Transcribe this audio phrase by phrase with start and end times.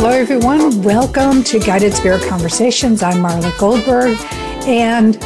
[0.00, 0.80] Hello, everyone.
[0.84, 3.02] Welcome to Guided Spirit Conversations.
[3.02, 4.16] I'm Marla Goldberrg,
[4.68, 5.18] and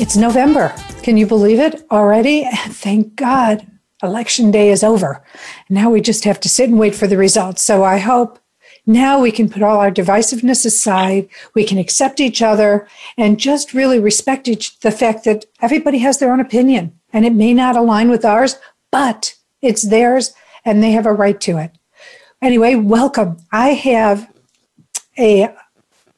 [0.00, 0.74] it's November.
[1.02, 2.48] Can you believe it already?
[2.68, 3.66] Thank God
[4.02, 5.22] election day is over.
[5.68, 7.60] Now we just have to sit and wait for the results.
[7.60, 8.38] So I hope
[8.86, 11.28] now we can put all our divisiveness aside.
[11.54, 16.18] We can accept each other and just really respect each, the fact that everybody has
[16.18, 18.56] their own opinion and it may not align with ours,
[18.90, 20.32] but it's theirs
[20.64, 21.75] and they have a right to it.
[22.42, 23.36] Anyway, welcome.
[23.52, 24.30] I have
[25.18, 25.48] a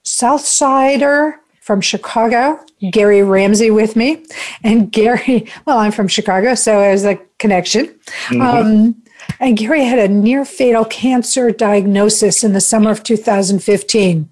[0.05, 2.59] Southsider from Chicago,
[2.91, 4.25] Gary Ramsey with me.
[4.65, 7.87] And Gary, well, I'm from Chicago, so there's a connection.
[8.29, 8.41] Mm-hmm.
[8.41, 9.03] Um,
[9.41, 14.29] and Gary had a near fatal cancer diagnosis in the summer of 2015.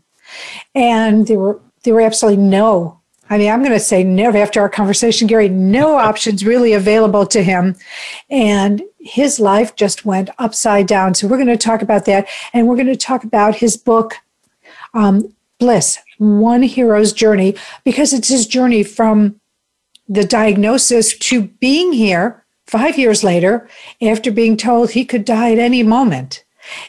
[0.75, 3.00] And there were there were absolutely no,
[3.31, 7.27] I mean, I'm going to say no after our conversation, Gary, no options really available
[7.27, 7.77] to him.
[8.28, 11.15] And his life just went upside down.
[11.15, 12.27] So we're going to talk about that.
[12.53, 14.15] And we're going to talk about his book,
[14.95, 19.41] um, Bliss, One Hero's Journey, because it's his journey from
[20.09, 23.69] the diagnosis to being here five years later
[24.03, 26.45] after being told he could die at any moment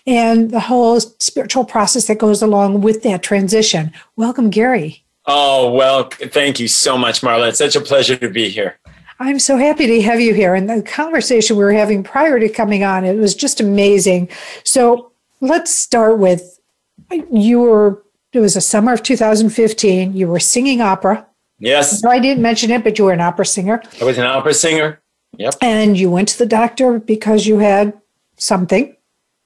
[0.08, 3.92] and the whole spiritual process that goes along with that transition.
[4.16, 5.04] Welcome, Gary.
[5.28, 7.50] Oh, well, thank you so much, Marla.
[7.50, 8.80] It's such a pleasure to be here.
[9.20, 10.54] I'm so happy to have you here.
[10.54, 14.30] And the conversation we were having prior to coming on, it was just amazing.
[14.64, 16.60] So let's start with
[17.32, 20.16] you were, it was a summer of 2015.
[20.16, 21.26] You were singing opera.
[21.60, 22.04] Yes.
[22.04, 23.82] No, I didn't mention it, but you were an opera singer.
[24.00, 25.02] I was an opera singer.
[25.38, 25.56] Yep.
[25.62, 27.94] And you went to the doctor because you had
[28.38, 28.96] something.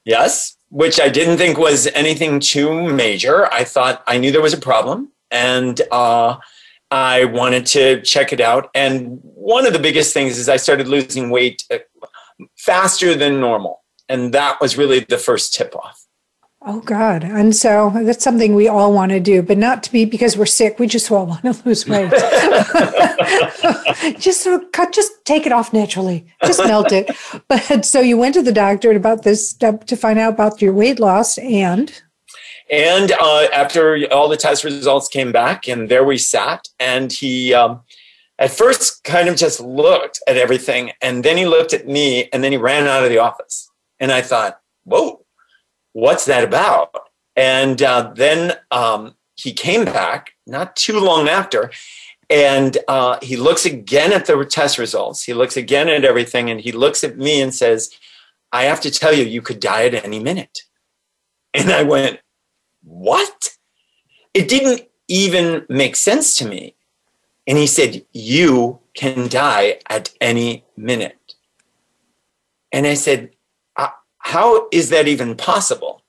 [0.04, 3.50] Yes, which I didn't think was anything too major.
[3.52, 6.36] I thought I knew there was a problem and uh,
[6.92, 8.70] I wanted to check it out.
[8.74, 11.78] And one of the biggest things is I started losing weight uh,
[12.58, 13.82] faster than normal.
[14.10, 16.06] And that was really the first tip off.
[16.64, 17.24] Oh God!
[17.24, 20.46] And so that's something we all want to do, but not to be because we're
[20.46, 20.78] sick.
[20.78, 22.08] We just all want to lose weight.
[24.20, 26.24] just so cut, just take it off naturally.
[26.44, 27.10] Just melt it.
[27.48, 30.72] But so you went to the doctor about this step to find out about your
[30.72, 32.00] weight loss, and
[32.72, 37.54] and uh, after all the test results came back, and there we sat, and he.
[37.54, 37.82] Um,
[38.38, 42.42] at first, kind of just looked at everything, and then he looked at me, and
[42.42, 43.70] then he ran out of the office.
[44.00, 45.24] And I thought, "Whoa,
[45.92, 46.90] what's that about?
[47.36, 51.70] And uh, then um, he came back not too long after,
[52.28, 55.22] and uh, he looks again at the test results.
[55.22, 57.90] He looks again at everything, and he looks at me and says,
[58.52, 60.60] I have to tell you, you could die at any minute.
[61.54, 62.20] And I went,
[62.82, 63.56] What?
[64.34, 66.74] It didn't even make sense to me.
[67.46, 71.34] And he said, You can die at any minute.
[72.72, 73.30] And I said,
[74.22, 76.02] how is that even possible?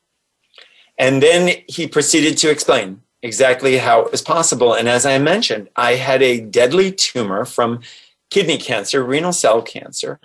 [0.98, 4.74] And then he proceeded to explain exactly how it was possible.
[4.74, 7.82] And as I mentioned, I had a deadly tumor from
[8.30, 10.20] kidney cancer, renal cell cancer.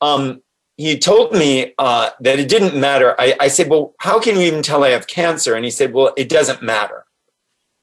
[0.00, 0.42] Um,
[0.76, 3.14] he told me uh, that it didn't matter.
[3.18, 5.54] I, I, said, Well, how can you even tell I have cancer?
[5.54, 7.04] And he said, Well, it doesn't matter.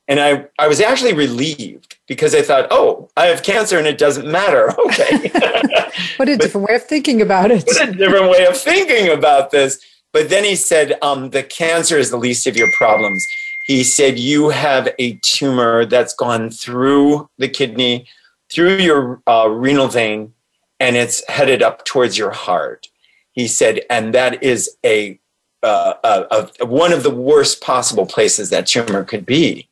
[0.08, 3.98] And I, I was actually relieved because I thought, Oh, I have cancer and it
[3.98, 4.74] doesn't matter.
[4.86, 5.32] Okay.
[6.18, 7.64] what a different way of thinking about it.
[7.66, 9.80] What a different way of thinking about this.
[10.14, 13.26] But then he said, um, the cancer is the least of your problems.
[13.68, 18.08] He said, you have a tumor that's gone through the kidney,
[18.52, 20.34] through your uh, renal vein,
[20.82, 22.90] and it's headed up towards your heart.
[23.32, 25.20] He said, and that is a,
[25.64, 29.70] uh, a, a one of the worst possible places that tumor could be.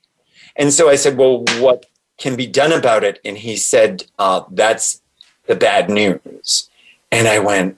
[0.56, 1.86] And so I said, well, what
[2.18, 3.20] can be done about it?
[3.26, 5.02] And he said, uh, that's
[5.48, 6.70] the bad news.
[7.12, 7.78] And I went,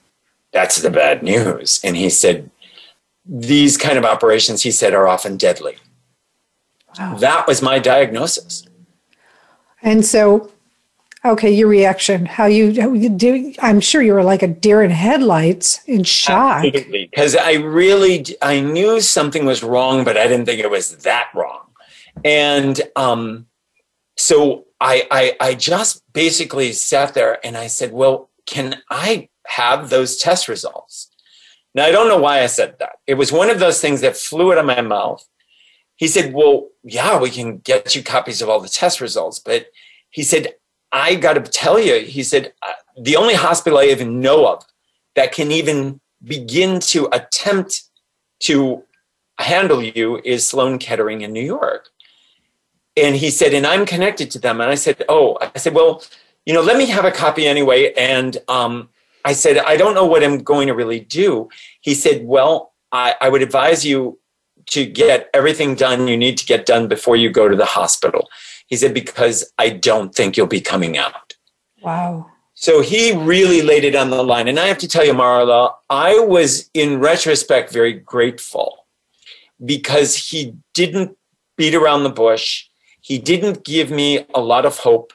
[0.52, 1.80] That's the bad news.
[1.84, 2.52] And he said,
[3.26, 5.78] These kind of operations, he said, are often deadly.
[7.00, 7.16] Wow.
[7.16, 8.68] That was my diagnosis.
[9.82, 10.52] And so,
[11.24, 14.82] okay, your reaction, how you, how you do, I'm sure you were like a deer
[14.82, 16.64] in headlights in shock.
[16.64, 21.30] Because I really, I knew something was wrong, but I didn't think it was that
[21.36, 21.68] wrong.
[22.26, 23.48] And um,
[24.18, 29.90] so I, I, I just basically sat there and I said, well, can I have
[29.90, 31.10] those test results?
[31.74, 32.98] Now, I don't know why I said that.
[33.08, 35.26] It was one of those things that flew out of my mouth.
[35.96, 39.40] he said, Well, yeah, we can get you copies of all the test results.
[39.40, 39.68] But
[40.10, 40.56] he said,
[40.92, 44.66] I got to tell you, he said, uh, the only hospital I even know of
[45.16, 47.84] that can even begin to attempt
[48.42, 48.84] to
[49.40, 51.90] handle you is Sloan Kettering in New York.
[52.98, 54.60] And he said, and I'm connected to them.
[54.60, 56.04] And I said, oh, I said, well,
[56.46, 57.94] you know, let me have a copy anyway.
[57.94, 58.90] And um,
[59.24, 61.50] I said, I don't know what I'm going to really do.
[61.80, 64.20] He said, well, I, I would advise you
[64.68, 68.28] to get everything done you need to get done before you go to the hospital.
[68.72, 71.36] He said, because I don't think you'll be coming out.
[71.82, 72.32] Wow.
[72.54, 74.48] So he really laid it on the line.
[74.48, 78.88] And I have to tell you, Marla, I was in retrospect very grateful
[79.64, 81.18] because he didn't
[81.58, 82.68] beat around the bush.
[83.02, 85.12] He didn't give me a lot of hope.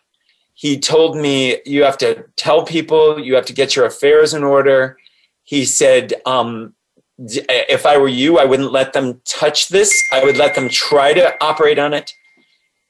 [0.53, 4.45] He told me, you have to tell people, you have to get your affairs in
[4.45, 4.99] order.
[5.45, 6.75] He said, um,
[7.19, 9.99] if I were you, I wouldn't let them touch this.
[10.13, 12.13] I would let them try to operate on it.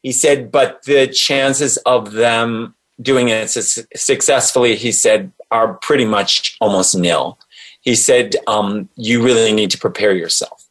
[0.07, 6.57] He said, but the chances of them doing it successfully, he said, are pretty much
[6.61, 7.41] almost nil.
[7.81, 10.69] He said, um, you really need to prepare yourself.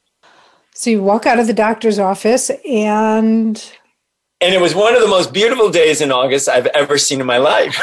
[0.74, 3.62] So you walk out of the doctor's office and.
[4.40, 7.28] And it was one of the most beautiful days in August I've ever seen in
[7.28, 7.78] my life.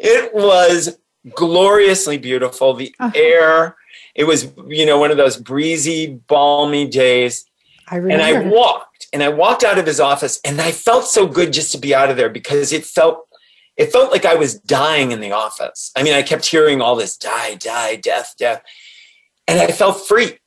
[0.00, 0.98] it was
[1.36, 2.74] gloriously beautiful.
[2.74, 3.12] The uh-huh.
[3.14, 3.76] air,
[4.16, 7.46] it was, you know, one of those breezy, balmy days.
[7.86, 8.24] I remember.
[8.24, 11.52] And I walked and I walked out of his office and I felt so good
[11.52, 13.28] just to be out of there because it felt
[13.76, 15.92] it felt like I was dying in the office.
[15.96, 18.62] I mean, I kept hearing all this die, die, death, death.
[19.48, 20.38] And I felt free.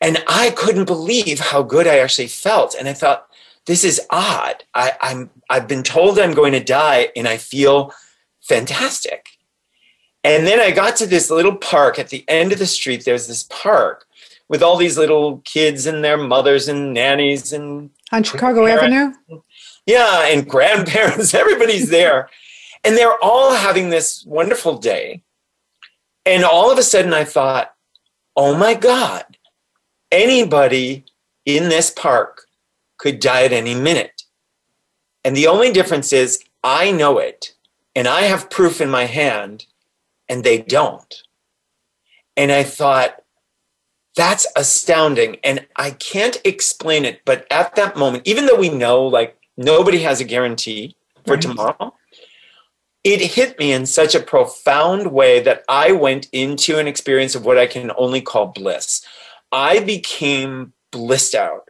[0.00, 2.74] And I couldn't believe how good I actually felt.
[2.78, 3.26] And I thought,
[3.66, 4.64] this is odd.
[4.74, 7.92] I, I'm I've been told I'm going to die and I feel
[8.40, 9.28] fantastic.
[10.24, 13.04] And then I got to this little park at the end of the street.
[13.04, 14.06] There's this park
[14.50, 19.12] with all these little kids and their mothers and nannies and on Chicago Avenue.
[19.86, 22.28] Yeah, and grandparents, everybody's there.
[22.82, 25.22] and they're all having this wonderful day.
[26.26, 27.72] And all of a sudden I thought,
[28.36, 29.24] oh my God,
[30.10, 31.04] anybody
[31.46, 32.42] in this park
[32.98, 34.24] could die at any minute.
[35.24, 37.54] And the only difference is I know it
[37.94, 39.66] and I have proof in my hand
[40.28, 41.22] and they don't.
[42.36, 43.22] And I thought,
[44.20, 45.36] that's astounding.
[45.42, 50.00] And I can't explain it, but at that moment, even though we know like nobody
[50.02, 51.42] has a guarantee for right.
[51.42, 51.94] tomorrow,
[53.02, 57.46] it hit me in such a profound way that I went into an experience of
[57.46, 59.02] what I can only call bliss.
[59.52, 61.68] I became blissed out.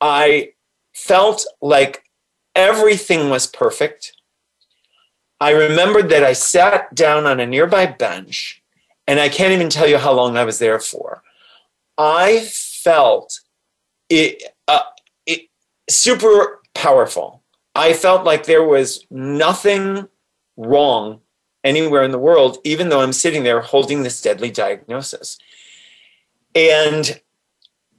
[0.00, 0.50] I
[0.92, 2.04] felt like
[2.54, 4.12] everything was perfect.
[5.40, 8.62] I remembered that I sat down on a nearby bench,
[9.06, 11.22] and I can't even tell you how long I was there for.
[11.98, 13.40] I felt
[14.08, 14.80] it, uh,
[15.26, 15.48] it
[15.88, 17.42] super powerful.
[17.74, 20.08] I felt like there was nothing
[20.56, 21.20] wrong
[21.64, 25.38] anywhere in the world, even though I'm sitting there holding this deadly diagnosis.
[26.54, 27.20] And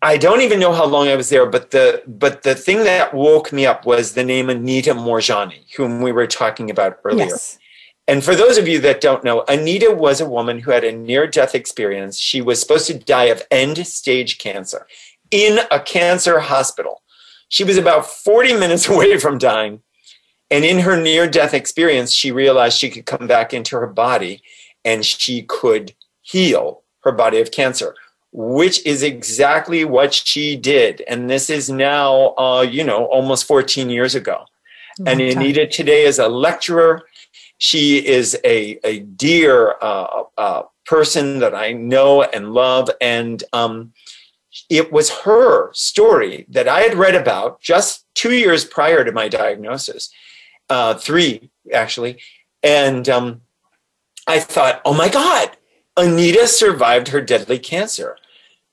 [0.02, 3.14] I don't even know how long I was there, but the but the thing that
[3.14, 7.26] woke me up was the name Anita Moorjani, whom we were talking about earlier.
[7.26, 7.60] Yes.
[8.08, 10.92] And for those of you that don't know, Anita was a woman who had a
[10.92, 12.18] near death experience.
[12.18, 14.88] She was supposed to die of end stage cancer
[15.30, 17.02] in a cancer hospital.
[17.50, 19.82] She was about 40 minutes away from dying.
[20.50, 24.42] And in her near death experience, she realized she could come back into her body
[24.86, 27.94] and she could heal her body of cancer,
[28.32, 31.04] which is exactly what she did.
[31.10, 34.46] And this is now, uh, you know, almost 14 years ago.
[35.06, 37.04] and Anita today is a lecturer
[37.58, 42.90] she is a, a dear uh, uh, person that I know and love.
[43.02, 43.94] And um,
[44.70, 49.28] it was her story that I had read about just two years prior to my
[49.28, 50.10] diagnosis,
[50.70, 52.20] uh, three actually.
[52.64, 53.42] And um,
[54.28, 55.58] I thought, oh my God,
[55.96, 58.18] Anita survived her deadly cancer.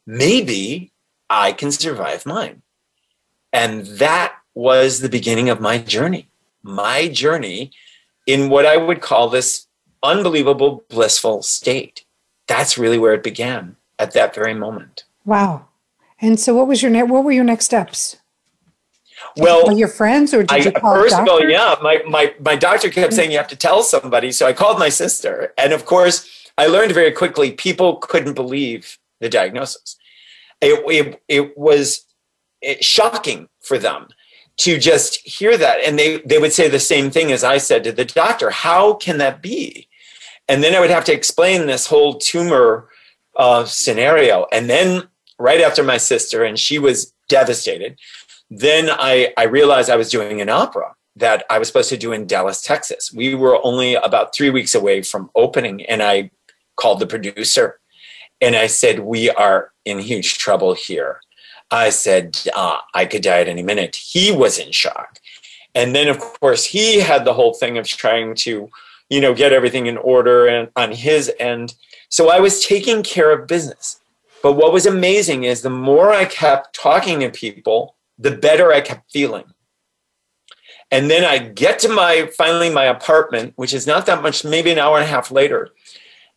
[0.06, 0.92] Maybe
[1.30, 2.62] I can survive mine.
[3.52, 6.28] And that was the beginning of my journey.
[6.62, 7.72] My journey
[8.26, 9.66] in what I would call this
[10.02, 12.04] unbelievable blissful state.
[12.46, 15.04] That's really where it began at that very moment.
[15.24, 15.68] Wow.
[16.20, 18.16] And so what was your ne- what were your next steps?
[19.36, 22.34] Well, you your friends or did I, you call First of all, yeah, my, my,
[22.40, 24.30] my doctor kept saying you have to tell somebody.
[24.30, 25.52] So I called my sister.
[25.58, 29.96] And of course, I learned very quickly people couldn't believe the diagnosis.
[30.60, 32.04] It, it, it was
[32.62, 34.08] eh, shocking for them
[34.56, 37.82] to just hear that and they they would say the same thing as I said
[37.84, 39.88] to the doctor how can that be
[40.49, 42.88] and then I would have to explain this whole tumor
[43.37, 45.08] uh, scenario and then
[45.38, 47.99] right after my sister and she was devastated.
[48.50, 52.12] Then I, I realized I was doing an opera that I was supposed to do
[52.12, 53.12] in Dallas, Texas.
[53.12, 56.30] We were only about three weeks away from opening, and I
[56.76, 57.78] called the producer
[58.40, 61.20] and I said, We are in huge trouble here.
[61.74, 63.96] I said, uh, I could die at any minute.
[63.96, 65.18] He was in shock.
[65.74, 68.70] And then, of course, he had the whole thing of trying to,
[69.10, 71.74] you know, get everything in order and on his end.
[72.08, 74.00] So I was taking care of business.
[74.40, 78.80] But what was amazing is the more I kept talking to people, the better I
[78.80, 79.46] kept feeling.
[80.92, 84.70] And then I get to my finally my apartment, which is not that much, maybe
[84.70, 85.70] an hour and a half later.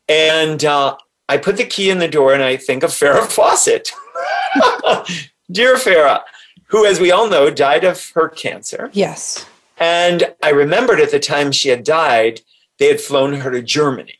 [0.09, 0.97] And uh,
[1.29, 3.91] I put the key in the door and I think of Farrah Fawcett.
[5.51, 6.21] Dear Farrah,
[6.67, 8.89] who, as we all know, died of her cancer.
[8.93, 9.45] Yes.
[9.77, 12.41] And I remembered at the time she had died,
[12.79, 14.15] they had flown her to Germany.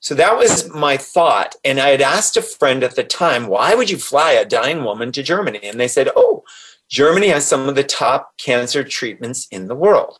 [0.00, 1.54] So that was my thought.
[1.64, 4.84] And I had asked a friend at the time, why would you fly a dying
[4.84, 5.60] woman to Germany?
[5.62, 6.42] And they said, oh,
[6.88, 10.18] Germany has some of the top cancer treatments in the world.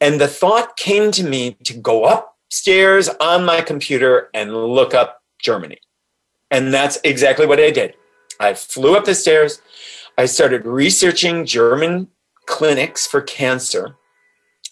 [0.00, 5.22] And the thought came to me to go upstairs on my computer and look up
[5.40, 5.78] Germany.
[6.50, 7.94] And that's exactly what I did.
[8.42, 9.62] I flew up the stairs.
[10.18, 12.08] I started researching German
[12.46, 13.96] clinics for cancer.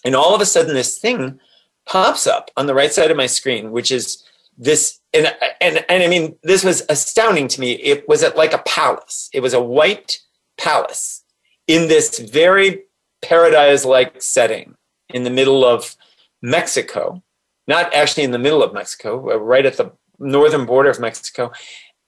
[0.04, 1.38] And all of a sudden, this thing
[1.86, 4.24] pops up on the right side of my screen, which is
[4.58, 4.98] this.
[5.14, 7.72] And, and, and I mean, this was astounding to me.
[7.72, 10.18] It was at like a palace, it was a white
[10.58, 11.24] palace
[11.66, 12.82] in this very
[13.22, 14.74] paradise like setting
[15.10, 15.96] in the middle of
[16.42, 17.22] Mexico,
[17.66, 21.52] not actually in the middle of Mexico, right at the northern border of Mexico.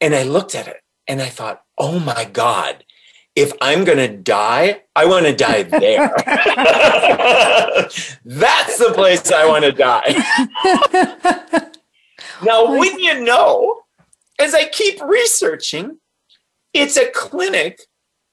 [0.00, 2.85] And I looked at it and I thought, oh my God,
[3.35, 6.13] if I'm going to die, I want to die there.
[8.25, 10.15] That's the place I want to die.
[12.45, 13.81] now, when you know,
[14.39, 15.99] as I keep researching,
[16.75, 17.81] it's a clinic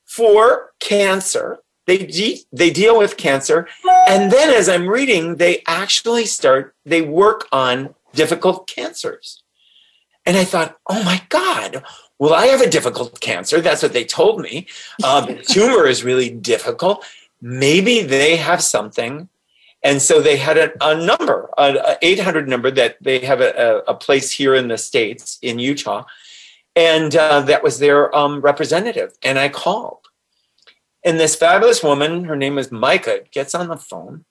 [0.05, 1.59] for cancer.
[1.87, 3.67] They, de- they deal with cancer.
[4.07, 9.43] And then as I'm reading, they actually start, they work on difficult cancers.
[10.25, 11.83] And I thought, oh my God,
[12.19, 13.61] well, I have a difficult cancer.
[13.61, 14.67] That's what they told me.
[15.03, 17.05] Um, tumor is really difficult.
[17.41, 19.29] Maybe they have something.
[19.81, 23.93] And so they had a, a number, an 800 number that they have a, a,
[23.93, 26.03] place here in the States, in Utah.
[26.75, 29.17] And uh, that was their um, representative.
[29.23, 29.99] And I called.
[31.05, 34.25] And this fabulous woman, her name is Micah, gets on the phone.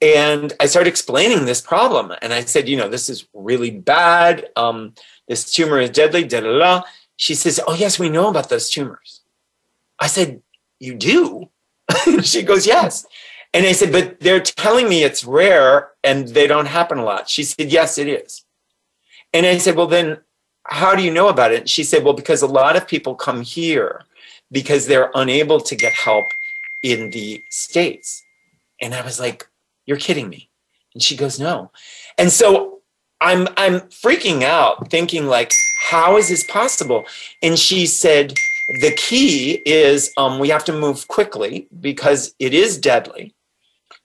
[0.00, 2.12] And I started explaining this problem.
[2.22, 4.50] And I said, you know, this is really bad.
[4.54, 4.94] Um,
[5.26, 6.22] this tumor is deadly.
[6.22, 6.82] Da, da, da.
[7.16, 9.22] She says, Oh, yes, we know about those tumors.
[9.98, 10.42] I said,
[10.78, 11.50] You do?
[12.22, 13.06] she goes, Yes.
[13.52, 17.28] And I said, But they're telling me it's rare and they don't happen a lot.
[17.28, 18.44] She said, Yes, it is.
[19.32, 20.18] And I said, Well, then
[20.64, 21.68] how do you know about it?
[21.68, 24.02] She said, Well, because a lot of people come here
[24.52, 26.26] because they're unable to get help
[26.82, 28.22] in the States.
[28.80, 29.48] And I was like,
[29.86, 30.50] You're kidding me.
[30.94, 31.70] And she goes, No.
[32.18, 32.75] And so
[33.20, 37.06] I'm I'm freaking out, thinking like, how is this possible?
[37.42, 38.34] And she said,
[38.80, 43.34] the key is um, we have to move quickly because it is deadly.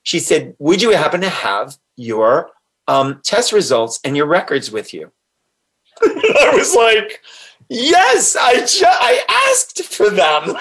[0.03, 2.51] She said, would you happen to have your
[2.88, 5.12] um, test results and your records with you?
[6.03, 7.22] I was like,
[7.70, 10.56] yes, I, ju- I asked for them.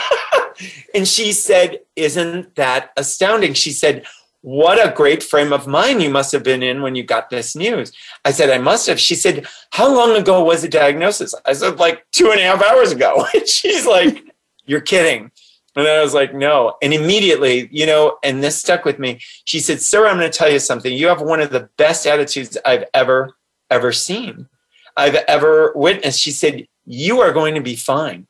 [0.95, 3.55] and she said, isn't that astounding?
[3.55, 4.05] She said,
[4.43, 7.55] what a great frame of mind you must have been in when you got this
[7.55, 7.93] news.
[8.25, 8.99] I said, I must have.
[8.99, 11.35] She said, How long ago was the diagnosis?
[11.45, 13.27] I said, like two and a half hours ago.
[13.35, 14.25] And she's like,
[14.65, 15.31] You're kidding.
[15.77, 16.77] And I was like, No.
[16.83, 19.21] And immediately, you know, and this stuck with me.
[19.45, 20.93] She said, Sir, I'm going to tell you something.
[20.93, 23.37] You have one of the best attitudes I've ever,
[23.71, 24.49] ever seen,
[24.97, 26.21] I've ever witnessed.
[26.21, 28.27] She said, You are going to be fine.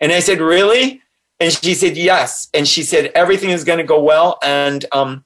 [0.00, 1.00] And I said, Really?
[1.40, 2.50] And she said, Yes.
[2.52, 4.38] And she said, Everything is going to go well.
[4.42, 5.24] And, um,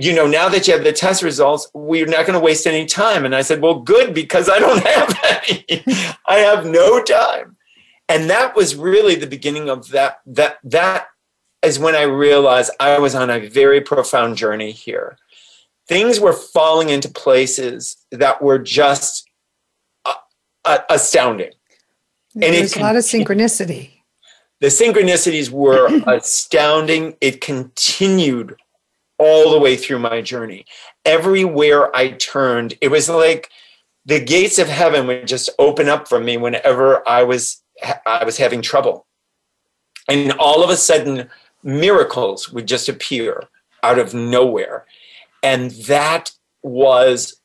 [0.00, 2.86] you know, now that you have the test results, we're not going to waste any
[2.86, 3.24] time.
[3.24, 5.84] And I said, Well, good, because I don't have any.
[6.26, 7.56] I have no time.
[8.08, 10.20] And that was really the beginning of that.
[10.26, 11.06] That, that
[11.62, 15.18] is when I realized I was on a very profound journey here.
[15.88, 19.28] Things were falling into places that were just
[20.04, 20.14] uh,
[20.64, 21.52] uh, astounding.
[22.34, 23.98] There's and a lot of synchronicity
[24.60, 27.16] the synchronicities were astounding.
[27.20, 28.56] It continued
[29.18, 30.64] all the way through my journey.
[31.04, 33.50] Everywhere I turned, it was like
[34.04, 37.62] the gates of heaven would just open up for me whenever I was
[38.06, 39.06] I was having trouble.
[40.08, 41.28] And all of a sudden
[41.62, 43.44] miracles would just appear
[43.82, 44.86] out of nowhere.
[45.42, 46.32] And that
[46.62, 47.40] was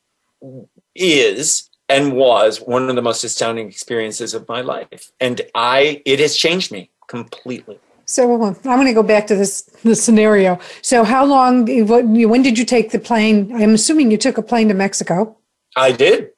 [0.95, 5.11] is and was one of the most astounding experiences of my life.
[5.19, 7.79] And I it has changed me completely.
[8.13, 10.59] So I'm going to go back to this the scenario.
[10.83, 11.65] So how long?
[11.87, 13.51] When did you take the plane?
[13.55, 15.35] I'm assuming you took a plane to Mexico.
[15.75, 16.29] I did.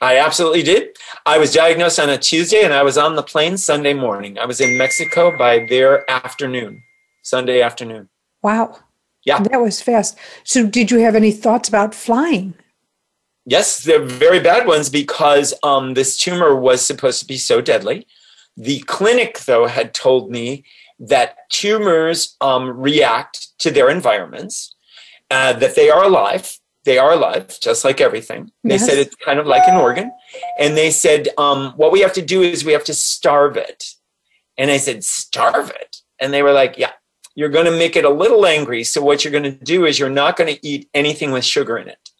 [0.00, 0.96] I absolutely did.
[1.26, 4.40] I was diagnosed on a Tuesday, and I was on the plane Sunday morning.
[4.40, 6.82] I was in Mexico by their afternoon,
[7.22, 8.08] Sunday afternoon.
[8.42, 8.78] Wow.
[9.24, 10.18] Yeah, that was fast.
[10.42, 12.54] So, did you have any thoughts about flying?
[13.46, 18.06] Yes, they're very bad ones because um, this tumor was supposed to be so deadly.
[18.56, 20.64] The clinic, though, had told me
[21.00, 24.74] that tumors um, react to their environments,
[25.30, 26.58] uh, that they are alive.
[26.84, 28.52] They are alive, just like everything.
[28.64, 28.86] They yes.
[28.86, 30.12] said it's kind of like an organ.
[30.58, 33.84] And they said, um, what we have to do is we have to starve it.
[34.56, 35.98] And I said, starve it?
[36.20, 36.92] And they were like, yeah,
[37.34, 38.84] you're going to make it a little angry.
[38.84, 41.78] So what you're going to do is you're not going to eat anything with sugar
[41.78, 42.10] in it.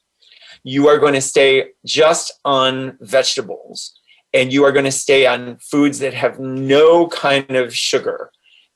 [0.62, 3.92] You are going to stay just on vegetables
[4.32, 8.30] and you are going to stay on foods that have no kind of sugar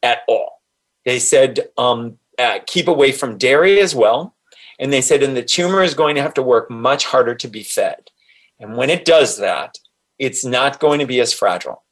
[0.04, 0.62] at all.
[1.04, 4.36] They said um, uh, keep away from dairy as well.
[4.78, 7.48] And they said, and the tumor is going to have to work much harder to
[7.48, 8.10] be fed.
[8.58, 9.78] And when it does that,
[10.18, 11.82] it's not going to be as fragile.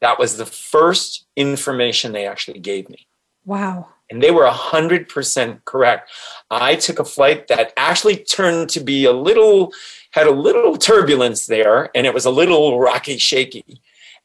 [0.00, 3.06] That was the first information they actually gave me.
[3.44, 3.88] Wow.
[4.10, 6.10] And they were 100% correct.
[6.50, 9.72] I took a flight that actually turned to be a little,
[10.10, 13.80] had a little turbulence there, and it was a little rocky, shaky,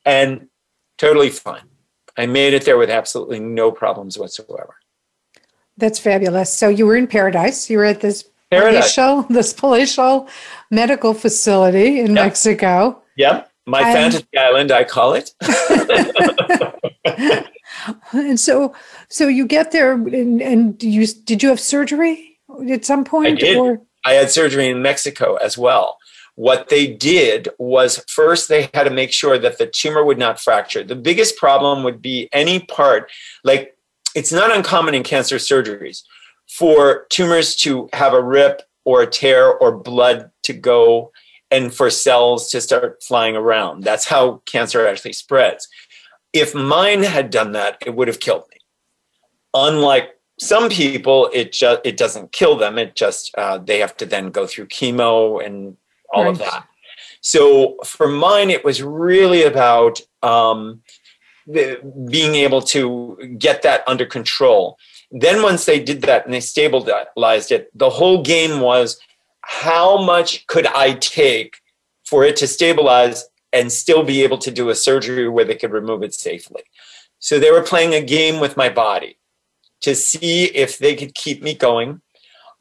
[0.06, 0.48] and
[0.98, 1.66] totally fine.
[2.17, 4.75] I made it there with absolutely no problems whatsoever.
[5.77, 6.51] That's fabulous.
[6.51, 7.69] So you were in paradise.
[7.69, 8.95] You were at this paradise.
[8.95, 10.27] palatial, this palatial
[10.71, 12.25] medical facility in yep.
[12.25, 13.01] Mexico.
[13.15, 13.51] Yep.
[13.67, 15.31] My and, fantasy island, I call it.
[18.13, 18.74] and so,
[19.09, 23.27] so you get there, and, and you did you have surgery at some point?
[23.27, 23.57] I did.
[23.57, 23.81] Or?
[24.05, 25.97] I had surgery in Mexico as well.
[26.38, 30.39] What they did was first they had to make sure that the tumor would not
[30.39, 30.84] fracture.
[30.84, 33.10] The biggest problem would be any part,
[33.44, 33.75] like
[34.13, 36.03] it's not uncommon in cancer surgeries
[36.48, 41.11] for tumors to have a rip or a tear or blood to go
[41.50, 43.83] and for cells to start flying around.
[43.83, 45.68] That's how cancer actually spreads.
[46.33, 48.59] If mine had done that, it would have killed me.
[49.55, 52.77] Unlike some people, it just it doesn't kill them.
[52.77, 55.77] It just uh, they have to then go through chemo and
[56.13, 56.31] all right.
[56.31, 56.67] of that.
[57.22, 60.81] So for mine, it was really about um,
[61.46, 64.77] the, being able to get that under control.
[65.11, 69.00] Then once they did that and they stabilized it, the whole game was
[69.41, 71.57] how much could I take
[72.05, 75.72] for it to stabilize and still be able to do a surgery where they could
[75.72, 76.63] remove it safely.
[77.20, 79.17] So they were playing a game with my body
[79.81, 82.01] to see if they could keep me going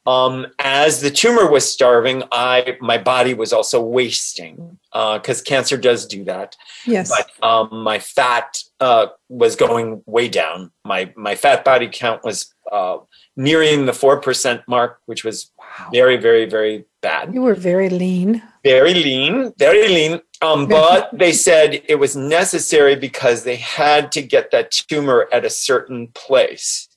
[0.06, 5.76] um, as the tumor was starving, I my body was also wasting because uh, cancer
[5.76, 6.56] does do that.
[6.86, 7.10] Yes.
[7.10, 10.70] But um, my fat uh, was going way down.
[10.84, 12.98] My my fat body count was uh,
[13.36, 15.88] nearing the four percent mark, which was wow.
[15.92, 17.34] very very very bad.
[17.34, 18.42] You were very lean.
[18.64, 20.20] Very lean, very lean.
[20.42, 25.44] Um, but they said it was necessary because they had to get that tumor at
[25.44, 26.88] a certain place.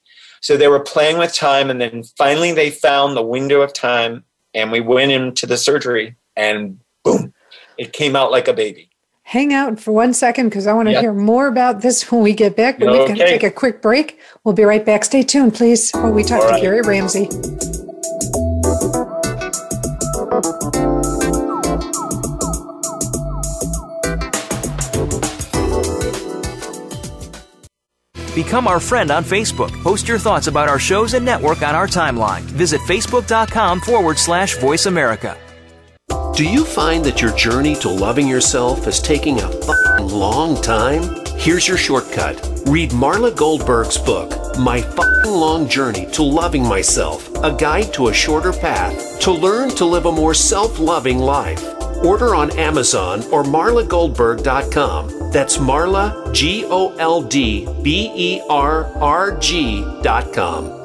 [0.42, 4.24] So they were playing with time, and then finally they found the window of time,
[4.54, 7.34] and we went into the surgery, and boom,
[7.78, 8.90] it came out like a baby.
[9.24, 11.02] Hang out for one second because I want to yep.
[11.02, 12.80] hear more about this when we get back.
[12.80, 12.98] But okay.
[12.98, 14.20] we've got to take a quick break.
[14.44, 15.06] We'll be right back.
[15.06, 16.62] Stay tuned, please, while we talk All to right.
[16.62, 17.30] Gary Ramsey.
[28.36, 29.72] Become our friend on Facebook.
[29.84, 32.42] Post your thoughts about our shows and network on our timeline.
[32.42, 35.38] Visit facebook.com forward slash voice America.
[36.36, 39.50] Do you find that your journey to loving yourself is taking a
[40.02, 41.26] long time?
[41.38, 42.36] Here's your shortcut.
[42.66, 48.14] Read Marla Goldberrg's book, My Fucking Long Journey to Loving Myself, a guide to a
[48.14, 51.79] shorter path to learn to live a more self loving life.
[52.04, 55.32] Order on Amazon or marlagoldberrg.com.
[55.32, 60.79] That's Marla, G O L D B E R R G.com.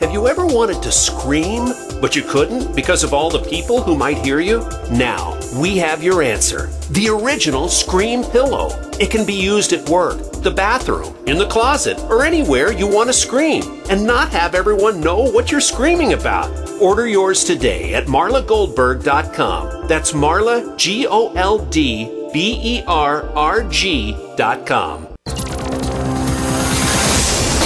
[0.00, 3.96] Have you ever wanted to scream, but you couldn't because of all the people who
[3.96, 4.58] might hear you?
[4.90, 6.66] Now, we have your answer.
[6.90, 8.68] The original Scream Pillow.
[9.00, 13.08] It can be used at work, the bathroom, in the closet, or anywhere you want
[13.08, 16.50] to scream and not have everyone know what you're screaming about.
[16.78, 19.88] Order yours today at marlagoldberrg.com.
[19.88, 25.05] That's Marla, G O L D B E R R G.com.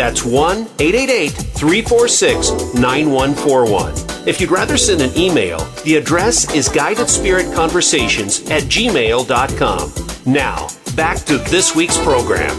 [0.00, 4.26] That's 1 888 346 9141.
[4.26, 10.32] If you'd rather send an email, the address is guidedspiritconversations at gmail.com.
[10.32, 12.58] Now, back to this week's program.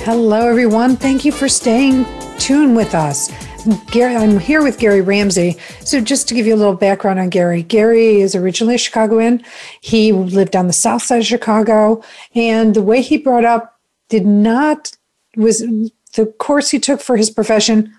[0.00, 0.96] Hello, everyone.
[0.96, 2.04] Thank you for staying
[2.40, 3.30] tuned with us.
[3.92, 5.56] Gary, I'm here with Gary Ramsey.
[5.84, 9.44] So, just to give you a little background on Gary, Gary is originally a Chicagoan.
[9.82, 12.02] He lived on the south side of Chicago,
[12.34, 14.96] and the way he brought up did not
[15.36, 15.60] was
[16.14, 17.94] the course he took for his profession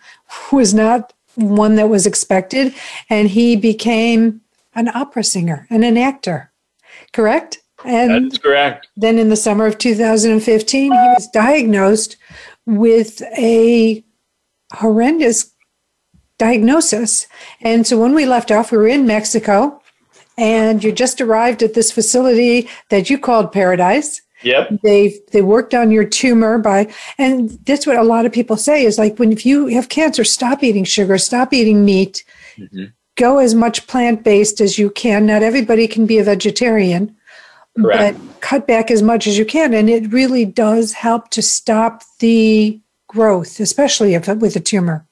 [0.51, 2.73] was not one that was expected,
[3.09, 4.41] and he became
[4.75, 6.51] an opera singer and an actor.
[7.11, 7.59] Correct?
[7.85, 8.87] And That's correct.
[8.95, 12.17] Then in the summer of 2015, he was diagnosed
[12.65, 14.03] with a
[14.73, 15.51] horrendous
[16.37, 17.27] diagnosis.
[17.61, 19.81] And so when we left off, we were in Mexico,
[20.37, 24.21] and you just arrived at this facility that you called Paradise.
[24.43, 24.81] Yep.
[24.83, 28.83] They they worked on your tumor by and that's what a lot of people say
[28.83, 32.23] is like when if you have cancer, stop eating sugar, stop eating meat.
[32.57, 32.85] Mm-hmm.
[33.15, 35.27] Go as much plant-based as you can.
[35.27, 37.15] Not everybody can be a vegetarian.
[37.77, 38.17] Correct.
[38.17, 39.73] But cut back as much as you can.
[39.73, 45.07] And it really does help to stop the growth, especially if, with a tumor.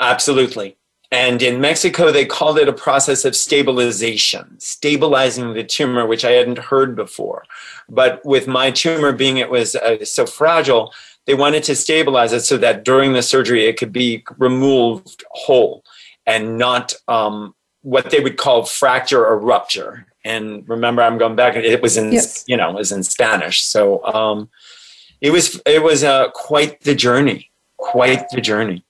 [0.00, 0.76] Absolutely.
[1.10, 6.32] And in Mexico, they called it a process of stabilization, stabilizing the tumor, which I
[6.32, 7.44] hadn't heard before.
[7.88, 10.92] But with my tumor being it was uh, so fragile,
[11.26, 15.84] they wanted to stabilize it so that during the surgery it could be removed whole
[16.26, 21.56] and not um, what they would call fracture or rupture and remember i'm going back
[21.56, 22.44] it was in yes.
[22.46, 24.48] you know it was in spanish so um,
[25.20, 28.84] it was it was uh, quite the journey quite the journey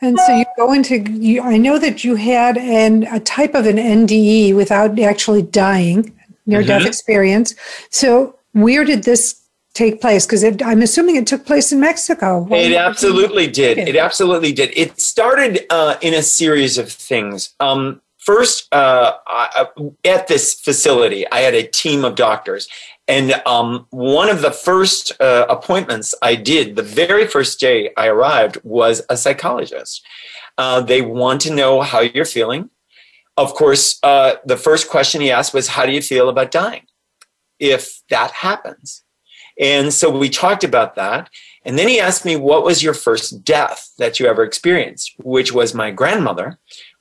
[0.00, 3.66] and so you go into you, i know that you had an, a type of
[3.66, 6.14] an nde without actually dying
[6.48, 6.88] near death mm-hmm.
[6.88, 7.54] experience.
[7.90, 9.40] So where did this
[9.74, 10.26] take place?
[10.26, 12.48] Because i'm assuming it took place in mexico.
[12.50, 13.78] It absolutely did.
[13.78, 14.72] it absolutely did.
[14.74, 17.54] It started uh, in a series of things.
[17.60, 19.68] Um, first uh, I,
[20.04, 22.68] at this facility, I had a team of doctors.
[23.16, 28.08] And um, one of the first uh, appointments I did, the very first day I
[28.08, 30.04] arrived, was a psychologist.
[30.58, 32.68] Uh, they want to know how you're feeling.
[33.38, 36.82] Of course, uh, the first question he asked was, How do you feel about dying
[37.58, 39.04] if that happens?
[39.58, 41.30] And so we talked about that.
[41.64, 45.14] And then he asked me, What was your first death that you ever experienced?
[45.18, 46.58] Which was my grandmother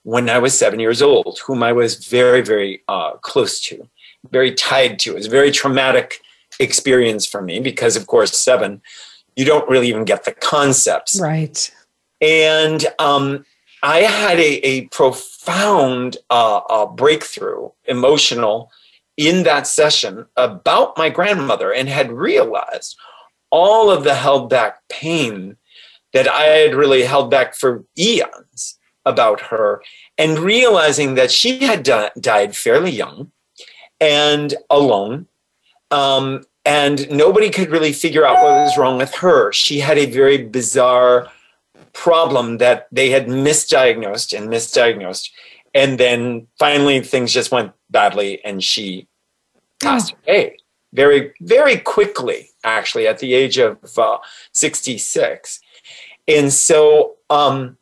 [0.08, 3.89] when I was seven years old, whom I was very, very uh, close to,
[4.32, 5.12] very tied to.
[5.12, 6.22] It was a very traumatic
[6.62, 8.82] experience for me because, of course, seven,
[9.36, 11.20] you don't really even get the concepts.
[11.20, 11.70] Right.
[12.22, 13.46] And um,
[13.84, 18.72] I had a, a profound uh, uh, breakthrough, emotional,
[19.17, 22.96] in that session about my grandmother and had realized
[23.50, 25.58] all of the held back pain
[26.13, 28.77] that I had really held back for eons
[29.08, 29.82] about her
[30.17, 33.32] and realizing that she had di- died fairly young
[34.00, 35.28] and alone.
[35.89, 39.54] Um, and nobody could really figure out what was wrong with her.
[39.54, 41.32] She had a very bizarre
[41.93, 45.30] problem that they had misdiagnosed and misdiagnosed.
[45.74, 49.08] And then finally, things just went badly and she
[49.80, 50.32] passed oh.
[50.32, 50.58] away
[50.93, 54.17] very, very quickly, actually, at the age of uh,
[54.52, 55.60] 66.
[56.28, 57.78] And so, um,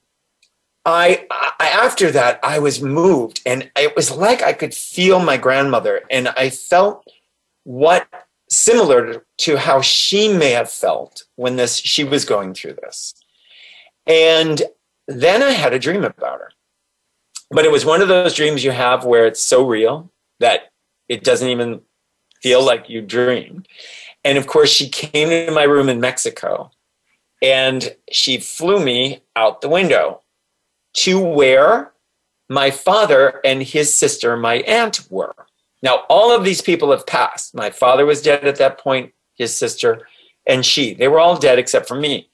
[0.86, 5.38] I, I, after that I was moved and it was like I could feel my
[5.38, 7.08] grandmother and I felt
[7.64, 8.08] what
[8.50, 13.16] similar to how she may have felt when this she was going through this.
[14.06, 14.62] And
[15.08, 16.52] then I had a dream about her.
[17.50, 20.72] But it was one of those dreams you have where it's so real that
[21.10, 21.82] it doesn't even
[22.42, 23.68] feel like you dreamed.
[24.24, 26.70] And of course she came into my room in Mexico
[27.42, 30.22] and she flew me out the window
[30.96, 31.92] to where
[32.50, 35.36] my father and his sister, my aunt, were.
[35.82, 37.54] Now, all of these people have passed.
[37.54, 40.08] My father was dead at that point, his sister,
[40.46, 40.94] and she.
[40.94, 42.30] They were all dead except for me.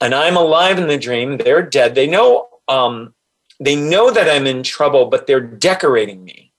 [0.00, 1.38] And I'm alive in the dream.
[1.38, 1.94] They're dead.
[1.94, 3.14] They know um,
[3.60, 6.52] they know that I'm in trouble, but they're decorating me.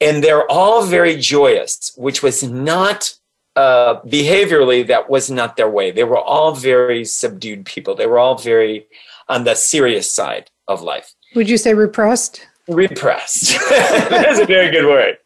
[0.00, 3.14] And they're all very joyous, which was not
[3.56, 5.90] uh, behaviorally, that was not their way.
[5.90, 7.94] They were all very subdued people.
[7.94, 8.86] They were all very
[9.28, 11.14] on the serious side of life.
[11.34, 12.46] Would you say repressed?
[12.68, 13.58] Repressed.
[13.70, 15.18] That's a very good word.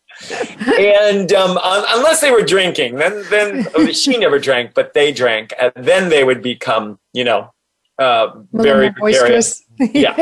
[0.78, 5.72] and um, unless they were drinking, then then she never drank, but they drank, and
[5.76, 7.52] then they would become, you know,
[7.98, 9.62] uh, very boisterous.
[9.78, 10.14] Yeah.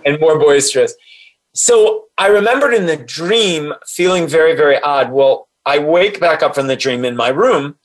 [0.04, 0.94] and more boisterous.
[1.54, 5.12] So I remembered in the dream feeling very, very odd.
[5.12, 7.76] Well, I wake back up from the dream in my room,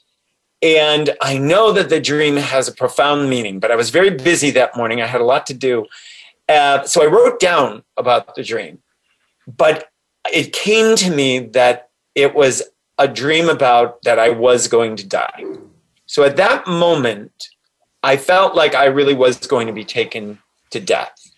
[0.61, 4.51] and I know that the dream has a profound meaning, but I was very busy
[4.51, 5.01] that morning.
[5.01, 5.85] I had a lot to do.
[6.47, 8.79] Uh, so I wrote down about the dream,
[9.47, 9.89] but
[10.33, 12.63] it came to me that it was
[12.97, 15.45] a dream about that I was going to die.
[16.05, 17.49] So at that moment,
[18.03, 20.39] I felt like I really was going to be taken
[20.71, 21.29] to death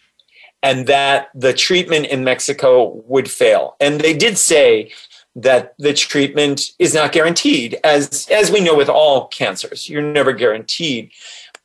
[0.64, 3.76] and that the treatment in Mexico would fail.
[3.80, 4.92] And they did say
[5.36, 10.34] that the treatment is not guaranteed, as, as we know with all cancers, you're never
[10.34, 11.12] guaranteed.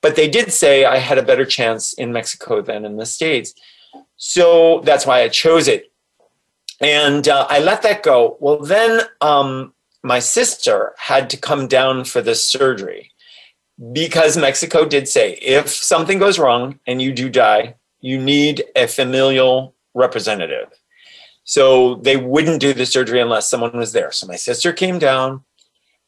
[0.00, 3.54] But they did say I had a better chance in Mexico than in the States.
[4.16, 5.90] So that's why I chose it.
[6.80, 8.36] And uh, I let that go.
[8.38, 13.10] Well, then um, my sister had to come down for the surgery
[13.92, 18.86] because Mexico did say if something goes wrong and you do die, you need a
[18.86, 20.68] familial representative.
[21.46, 24.10] So they wouldn't do the surgery unless someone was there.
[24.10, 25.44] So my sister came down.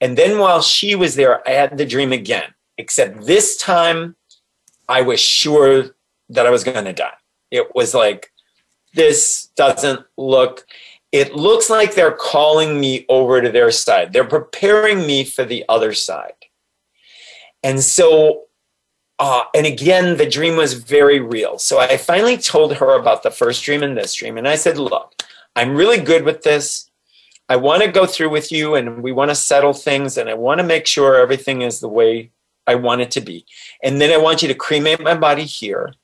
[0.01, 4.17] And then while she was there, I had the dream again, except this time
[4.89, 5.95] I was sure
[6.29, 7.15] that I was going to die.
[7.53, 8.33] It was like,
[8.95, 10.67] this doesn't look,
[11.13, 14.13] it looks like they're calling me over to their side.
[14.13, 16.33] They're preparing me for the other side.
[17.63, 18.48] And so
[19.19, 21.59] uh, and again, the dream was very real.
[21.59, 24.39] So I finally told her about the first dream and this dream.
[24.39, 25.23] And I said, Look,
[25.57, 26.89] I'm really good with this.
[27.49, 30.35] I want to go through with you and we want to settle things and I
[30.35, 32.31] want to make sure everything is the way
[32.67, 33.47] I want it to be.
[33.83, 35.95] And then I want you to cremate my body here.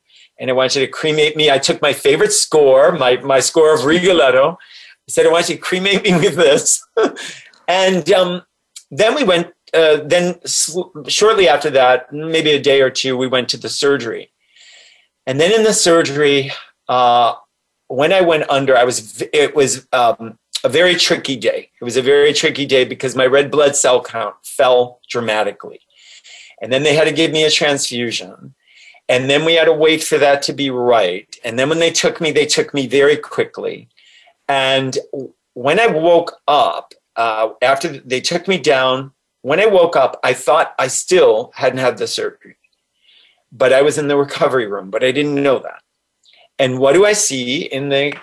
[0.40, 1.50] And I want you to cremate me.
[1.50, 4.52] I took my favorite score, my, my score of Rigoletto.
[4.52, 6.82] I said, I want you to cremate me with this.
[7.68, 8.42] and um,
[8.90, 10.38] then we went uh, then
[11.08, 14.30] shortly after that, maybe a day or two, we went to the surgery.
[15.26, 16.52] And then in the surgery,
[16.88, 17.34] uh,
[17.88, 21.70] when I went under, I was it was um, a very tricky day.
[21.80, 25.80] It was a very tricky day because my red blood cell count fell dramatically,
[26.60, 28.54] and then they had to give me a transfusion,
[29.08, 31.34] and then we had to wait for that to be right.
[31.44, 33.88] And then when they took me, they took me very quickly,
[34.48, 34.96] and
[35.54, 39.13] when I woke up uh, after they took me down
[39.44, 42.56] when I woke up, I thought I still hadn't had the surgery,
[43.52, 45.82] but I was in the recovery room, but I didn't know that.
[46.58, 48.14] And what do I see in the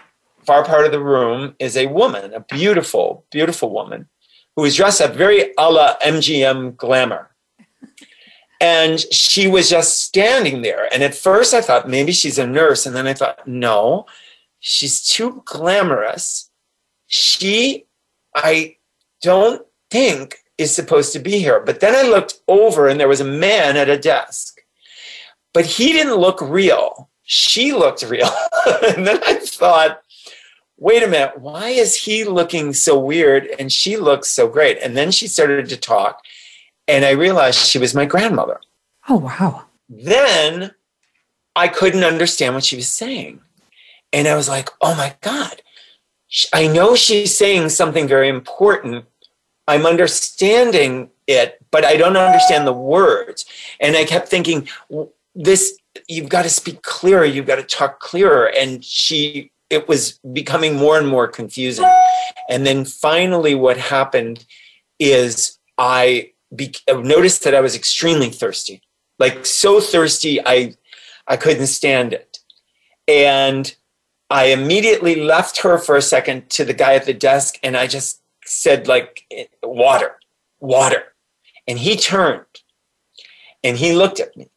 [0.48, 4.10] far part of the room is a woman, a beautiful, beautiful woman
[4.56, 7.30] who was dressed up very a la MGM glamour.
[8.60, 10.92] And she was just standing there.
[10.92, 12.88] And at first I thought maybe she's a nurse.
[12.88, 14.08] And then I thought, no,
[14.60, 16.50] she's too glamorous.
[17.06, 17.86] She,
[18.36, 18.78] I
[19.22, 21.60] don't think is supposed to be here.
[21.60, 24.60] But then I looked over and there was a man at a desk,
[25.54, 27.10] but he didn't look real.
[27.24, 28.30] She looked real.
[28.88, 30.02] and then I thought,
[30.78, 34.78] wait a minute, why is he looking so weird and she looks so great?
[34.82, 36.22] And then she started to talk
[36.88, 38.60] and I realized she was my grandmother.
[39.08, 39.64] Oh, wow.
[39.88, 40.72] Then
[41.56, 43.42] I couldn't understand what she was saying.
[44.14, 45.62] And I was like, oh my God,
[46.54, 49.06] I know she's saying something very important,
[49.72, 53.46] I'm understanding it, but I don't understand the words.
[53.80, 54.68] And I kept thinking,
[55.34, 55.80] this,
[56.10, 58.52] you've got to speak clearer, you've got to talk clearer.
[58.58, 61.90] And she, it was becoming more and more confusing.
[62.50, 64.46] And then finally, what happened
[65.00, 68.82] is I be, noticed that I was extremely thirsty,
[69.20, 70.76] like so thirsty, I,
[71.28, 72.40] I couldn't stand it.
[73.08, 73.74] And
[74.30, 77.88] I immediately left her for a second to the guy at the desk, and I
[77.88, 78.21] just
[78.52, 79.26] said like
[79.64, 80.18] water,
[80.60, 81.04] water.
[81.68, 82.46] And he turned
[83.64, 84.50] and he looked at me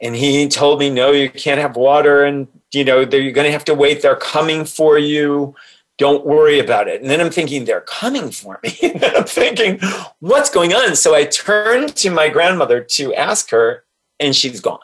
[0.00, 2.24] and he told me, no, you can't have water.
[2.24, 4.02] And, you know, you're going to have to wait.
[4.02, 5.54] They're coming for you.
[5.96, 7.00] Don't worry about it.
[7.00, 8.76] And then I'm thinking, they're coming for me.
[8.82, 9.78] and I'm thinking,
[10.18, 10.96] what's going on?
[10.96, 13.84] So I turned to my grandmother to ask her,
[14.20, 14.80] and she's gone.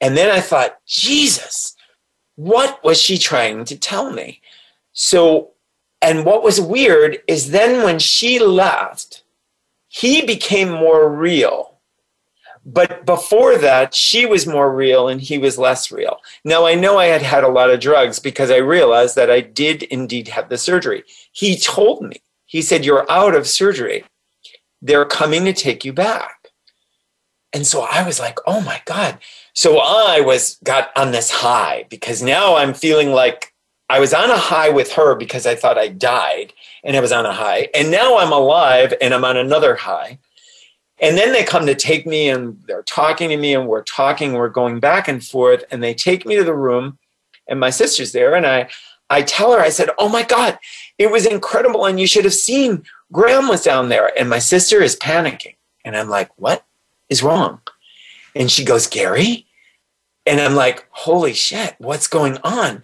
[0.00, 1.76] And then I thought, Jesus,
[2.36, 4.40] what was she trying to tell me?
[4.92, 5.50] So
[6.02, 9.22] and what was weird is then when she left,
[9.88, 11.78] he became more real.
[12.68, 16.18] But before that, she was more real and he was less real.
[16.44, 19.40] Now, I know I had had a lot of drugs because I realized that I
[19.40, 21.04] did indeed have the surgery.
[21.30, 24.04] He told me, he said, You're out of surgery.
[24.82, 26.48] They're coming to take you back.
[27.52, 29.18] And so I was like, Oh my God.
[29.54, 33.54] So I was got on this high because now I'm feeling like
[33.88, 37.12] I was on a high with her because I thought I died and I was
[37.12, 37.68] on a high.
[37.74, 40.18] And now I'm alive and I'm on another high.
[40.98, 44.32] And then they come to take me and they're talking to me and we're talking,
[44.32, 46.98] we're going back and forth, and they take me to the room
[47.48, 48.68] and my sister's there and I
[49.08, 50.58] I tell her, I said, Oh my God,
[50.98, 51.84] it was incredible.
[51.84, 54.10] And you should have seen Graham was down there.
[54.18, 55.54] And my sister is panicking.
[55.84, 56.64] And I'm like, What
[57.08, 57.60] is wrong?
[58.34, 59.46] And she goes, Gary.
[60.26, 62.82] And I'm like, Holy shit, what's going on?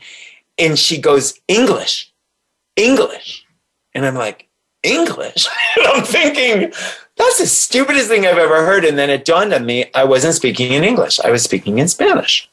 [0.58, 2.12] And she goes, English,
[2.76, 3.44] English.
[3.94, 4.48] And I'm like,
[4.82, 5.46] English?
[5.76, 6.72] and I'm thinking,
[7.16, 8.84] that's the stupidest thing I've ever heard.
[8.84, 11.88] And then it dawned on me I wasn't speaking in English, I was speaking in
[11.88, 12.50] Spanish,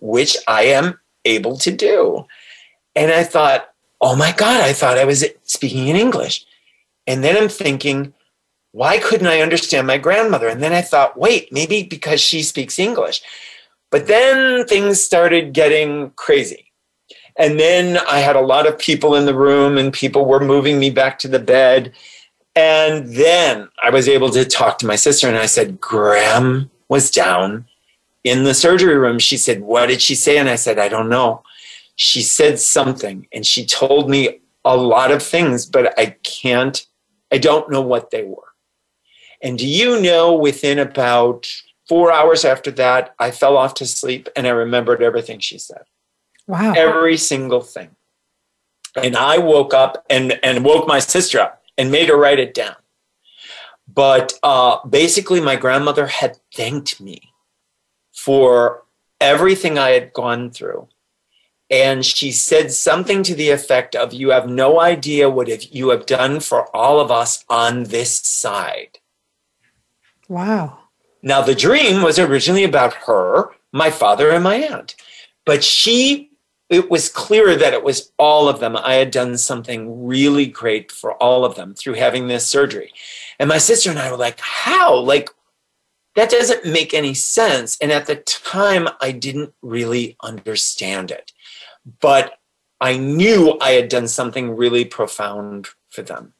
[0.00, 2.26] which I am able to do.
[2.94, 3.68] And I thought,
[4.00, 6.46] oh my God, I thought I was speaking in English.
[7.06, 8.14] And then I'm thinking,
[8.72, 10.48] why couldn't I understand my grandmother?
[10.48, 13.22] And then I thought, wait, maybe because she speaks English.
[13.90, 16.65] But then things started getting crazy.
[17.38, 20.78] And then I had a lot of people in the room, and people were moving
[20.78, 21.92] me back to the bed.
[22.54, 27.10] And then I was able to talk to my sister, and I said, Grandma was
[27.10, 27.66] down
[28.24, 29.18] in the surgery room.
[29.18, 30.38] She said, What did she say?
[30.38, 31.42] And I said, I don't know.
[31.96, 36.84] She said something, and she told me a lot of things, but I can't,
[37.30, 38.52] I don't know what they were.
[39.42, 41.46] And do you know, within about
[41.88, 45.84] four hours after that, I fell off to sleep and I remembered everything she said.
[46.46, 46.72] Wow.
[46.72, 47.90] Every single thing.
[48.96, 52.54] And I woke up and, and woke my sister up and made her write it
[52.54, 52.76] down.
[53.86, 57.32] But uh, basically, my grandmother had thanked me
[58.12, 58.84] for
[59.20, 60.88] everything I had gone through.
[61.68, 66.06] And she said something to the effect of, You have no idea what you have
[66.06, 68.98] done for all of us on this side.
[70.28, 70.78] Wow.
[71.22, 74.94] Now, the dream was originally about her, my father, and my aunt.
[75.44, 76.30] But she,
[76.68, 78.76] it was clear that it was all of them.
[78.76, 82.92] I had done something really great for all of them through having this surgery.
[83.38, 84.96] And my sister and I were like, How?
[84.96, 85.30] Like,
[86.16, 87.76] that doesn't make any sense.
[87.80, 91.32] And at the time, I didn't really understand it.
[92.00, 92.38] But
[92.80, 96.32] I knew I had done something really profound for them.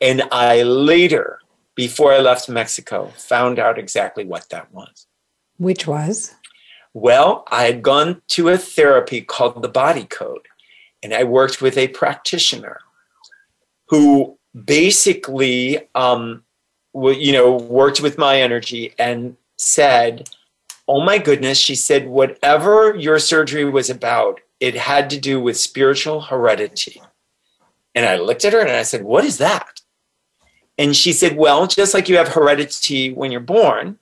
[0.00, 1.40] And I later
[1.74, 5.06] before I left Mexico, found out exactly what that was.
[5.58, 6.34] Which was?
[6.94, 10.46] Well, I had gone to a therapy called the Body Code,
[11.02, 12.80] and I worked with a practitioner
[13.86, 16.44] who basically, um,
[16.94, 20.28] you know, worked with my energy and said,
[20.86, 25.56] "Oh my goodness," she said, "whatever your surgery was about, it had to do with
[25.56, 27.00] spiritual heredity."
[27.94, 29.82] And I looked at her and I said, "What is that?"
[30.78, 33.98] And she said, Well, just like you have heredity when you're born,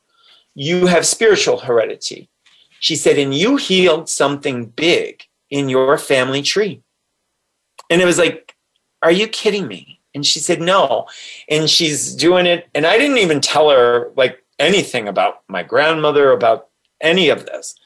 [0.54, 2.28] you have spiritual heredity.
[2.80, 6.82] She said, And you healed something big in your family tree.
[7.88, 8.56] And it was like,
[9.02, 10.00] Are you kidding me?
[10.14, 11.06] And she said, No.
[11.48, 12.68] And she's doing it.
[12.74, 16.68] And I didn't even tell her like anything about my grandmother, about
[17.00, 17.76] any of this.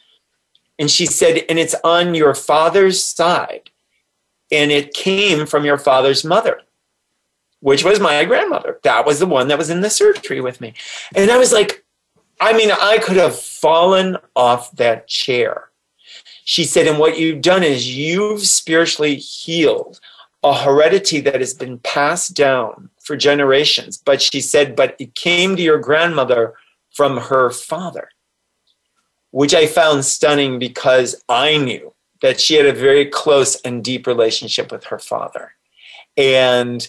[0.78, 3.70] And she said, And it's on your father's side.
[4.50, 6.60] And it came from your father's mother
[7.64, 8.78] which was my grandmother.
[8.82, 10.74] That was the one that was in the surgery with me.
[11.14, 11.82] And I was like,
[12.40, 15.70] I mean, I could have fallen off that chair.
[16.44, 20.00] She said, and what you've done is you've spiritually healed
[20.42, 23.96] a heredity that has been passed down for generations.
[23.96, 26.54] But she said, but it came to your grandmother
[26.92, 28.10] from her father,
[29.30, 34.06] which I found stunning because I knew that she had a very close and deep
[34.06, 35.52] relationship with her father.
[36.16, 36.86] And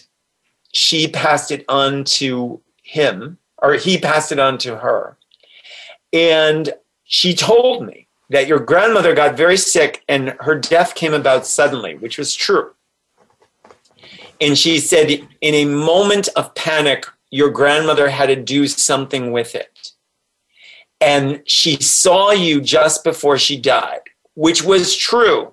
[0.72, 5.16] she passed it on to him, or he passed it on to her.
[6.16, 6.72] And
[7.04, 11.96] she told me that your grandmother got very sick and her death came about suddenly,
[11.96, 12.72] which was true.
[14.40, 19.54] And she said, in a moment of panic, your grandmother had to do something with
[19.54, 19.92] it.
[21.02, 24.00] And she saw you just before she died,
[24.34, 25.52] which was true.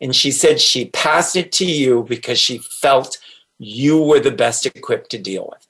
[0.00, 3.18] And she said she passed it to you because she felt
[3.58, 5.66] you were the best equipped to deal with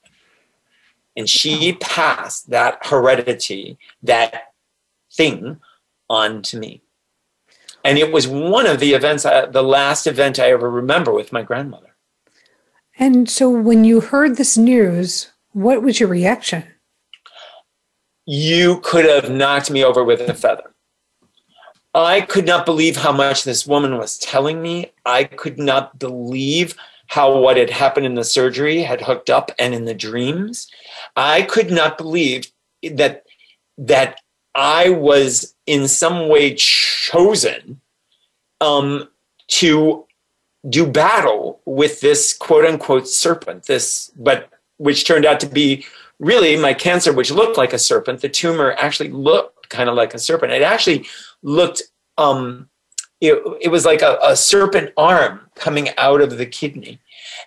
[1.15, 4.53] And she passed that heredity, that
[5.11, 5.59] thing,
[6.09, 6.81] on to me.
[7.83, 11.33] And it was one of the events, I, the last event I ever remember with
[11.33, 11.95] my grandmother.
[12.97, 16.63] And so when you heard this news, what was your reaction?
[18.25, 20.73] You could have knocked me over with a feather.
[21.93, 24.91] I could not believe how much this woman was telling me.
[25.05, 26.75] I could not believe
[27.07, 30.67] how what had happened in the surgery had hooked up and in the dreams.
[31.15, 32.51] I could not believe
[32.83, 33.23] that
[33.77, 34.19] that
[34.53, 37.81] I was in some way chosen
[38.59, 39.09] um,
[39.47, 40.05] to
[40.69, 45.85] do battle with this quote unquote serpent, this but which turned out to be
[46.19, 50.13] really my cancer, which looked like a serpent, the tumor actually looked kind of like
[50.13, 50.51] a serpent.
[50.51, 51.07] It actually
[51.41, 51.83] looked,
[52.17, 52.69] um,
[53.19, 56.99] it, it was like a, a serpent arm coming out of the kidney.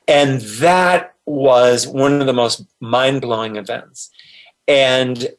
[0.07, 4.11] And that was one of the most mind blowing events.
[4.69, 5.35] And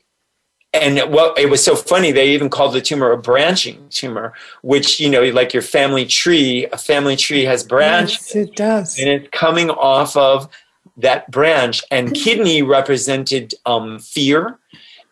[0.74, 2.12] and well, it was so funny.
[2.12, 6.68] They even called the tumor a branching tumor, which you know, like your family tree.
[6.72, 8.36] A family tree has branches.
[8.36, 10.50] Yes, it does, and it's coming off of
[10.98, 11.82] that branch.
[11.92, 14.60] And kidney represented um, fear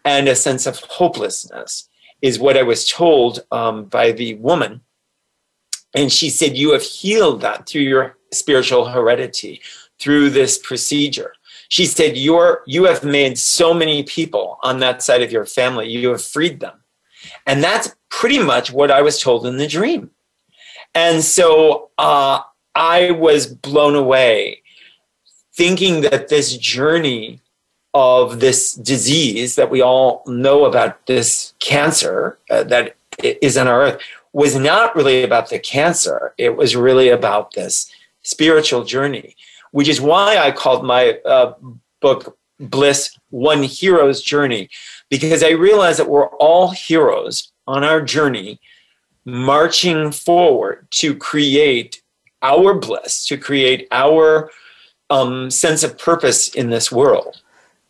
[0.04, 1.88] and a sense of hopelessness,
[2.22, 4.82] is what I was told um, by the woman.
[5.96, 9.62] And she said, "You have healed that through your spiritual heredity,
[10.00, 11.34] through this procedure."
[11.74, 15.90] she said you're you have made so many people on that side of your family.
[15.90, 16.84] You have freed them.
[17.48, 20.12] And that's pretty much what i was told in the dream.
[20.94, 22.42] And so uh,
[22.76, 24.62] i was blown away
[25.56, 27.40] thinking that this journey
[27.96, 33.82] of this disease that we all know about this cancer uh, that is on our
[33.82, 36.34] earth was not really about the cancer.
[36.38, 37.92] It was really about this
[38.24, 39.36] spiritual journey
[39.74, 41.56] which is why I called my uh,
[42.00, 44.70] book Bliss One Hero's Journey,
[45.10, 48.60] because I realized that we're all heroes on our journey,
[49.26, 52.04] marching forward to create
[52.44, 54.52] our bliss, to create our
[55.10, 57.42] um, sense of purpose in this world.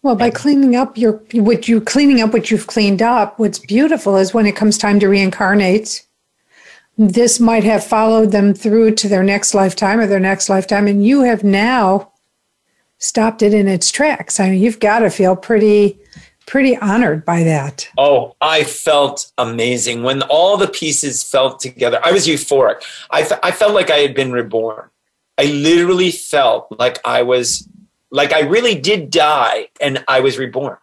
[0.03, 4.15] Well, by cleaning up your what you cleaning up what you've cleaned up, what's beautiful
[4.15, 6.05] is when it comes time to reincarnate,
[6.97, 11.05] this might have followed them through to their next lifetime or their next lifetime, and
[11.05, 12.11] you have now
[12.99, 14.39] stopped it in its tracks.
[14.39, 15.99] I mean, you've got to feel pretty,
[16.45, 17.89] pretty honored by that.
[17.97, 21.99] Oh, I felt amazing when all the pieces felt together.
[22.03, 22.83] I was euphoric.
[23.11, 24.89] I, I felt like I had been reborn.
[25.37, 27.67] I literally felt like I was,
[28.11, 30.77] like I really did die and I was reborn.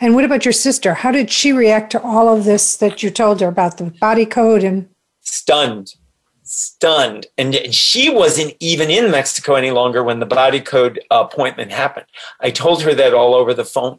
[0.00, 0.94] And what about your sister?
[0.94, 4.26] How did she react to all of this that you told her about the body
[4.26, 4.88] code and
[5.26, 5.94] stunned,
[6.42, 7.26] stunned.
[7.36, 12.06] And she wasn't even in Mexico any longer when the body code appointment happened.
[12.40, 13.98] I told her that all over the phone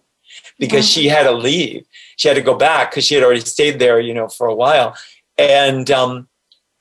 [0.57, 1.85] because she had to leave.
[2.15, 4.55] She had to go back because she had already stayed there, you know, for a
[4.55, 4.95] while.
[5.37, 6.27] And um,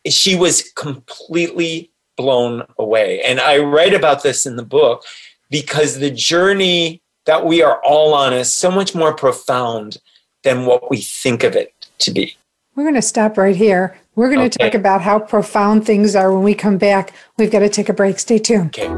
[0.08, 3.20] she was completely blown away.
[3.22, 5.04] And I write about this in the book
[5.50, 9.98] because the journey that we are all on is so much more profound
[10.44, 12.36] than what we think of it to be.
[12.74, 13.98] We're going to stop right here.
[14.16, 14.70] We're going to okay.
[14.70, 17.12] talk about how profound things are when we come back.
[17.36, 18.18] We've got to take a break.
[18.18, 18.74] Stay tuned.
[18.78, 18.88] Okay.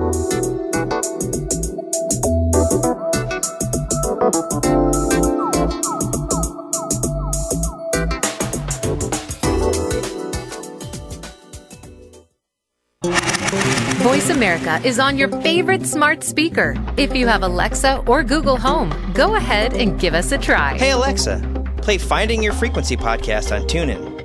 [14.05, 16.77] Voice America is on your favorite smart speaker.
[16.97, 20.79] If you have Alexa or Google Home, go ahead and give us a try.
[20.79, 21.43] Hey, Alexa,
[21.79, 24.18] play Finding Your Frequency podcast on TuneIn.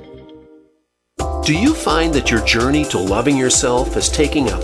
[1.44, 4.58] Do you find that your journey to loving yourself is taking a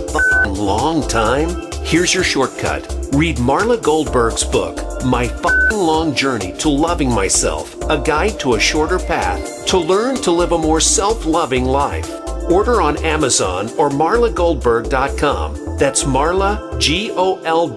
[0.47, 1.71] long time?
[1.83, 2.87] Here's your shortcut.
[3.13, 5.27] Read Marla Goldberrg's book, My
[5.71, 10.51] Long Journey to Loving Myself, a guide to a shorter path to learn to live
[10.51, 12.09] a more self loving life.
[12.49, 15.77] Order on Amazon or marlagoldberrg.com.
[15.77, 17.69] That's Marla, G O L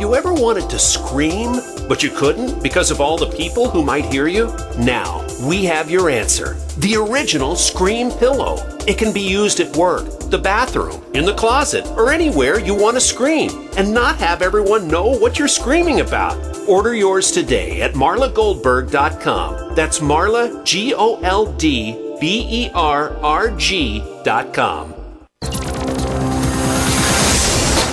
[0.00, 3.84] Have you ever wanted to scream, but you couldn't because of all the people who
[3.84, 4.46] might hear you?
[4.78, 6.54] Now, we have your answer.
[6.78, 8.56] The original Scream Pillow.
[8.88, 12.96] It can be used at work, the bathroom, in the closet, or anywhere you want
[12.96, 16.38] to scream and not have everyone know what you're screaming about.
[16.66, 19.74] Order yours today at marlagoldberrg.com.
[19.74, 24.99] That's Marla, G O L D B E R R G.com.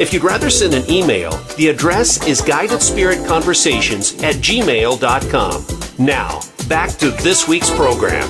[0.00, 5.66] If you'd rather send an email, the address is guidedspiritconversations at gmail.com.
[6.02, 8.26] Now, back to this week's program.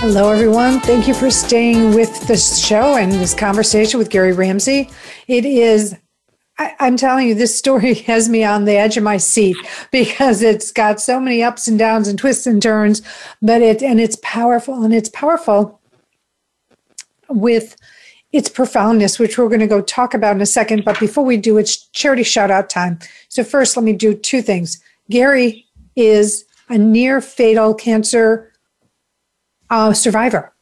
[0.00, 0.80] Hello, everyone.
[0.80, 4.90] Thank you for staying with this show and this conversation with Gary Ramsey.
[5.28, 5.94] It is
[6.58, 9.56] I, am telling you, this story has me on the edge of my seat
[9.92, 13.02] because it's got so many ups and downs and twists and turns,
[13.40, 15.80] but it and it's powerful and it's powerful
[17.28, 17.76] with
[18.32, 20.84] its profoundness, which we're going to go talk about in a second.
[20.84, 22.98] But before we do, it's charity shout out time.
[23.28, 24.82] So, first, let me do two things.
[25.10, 25.66] Gary
[25.96, 28.52] is a near fatal cancer
[29.70, 30.52] uh, survivor.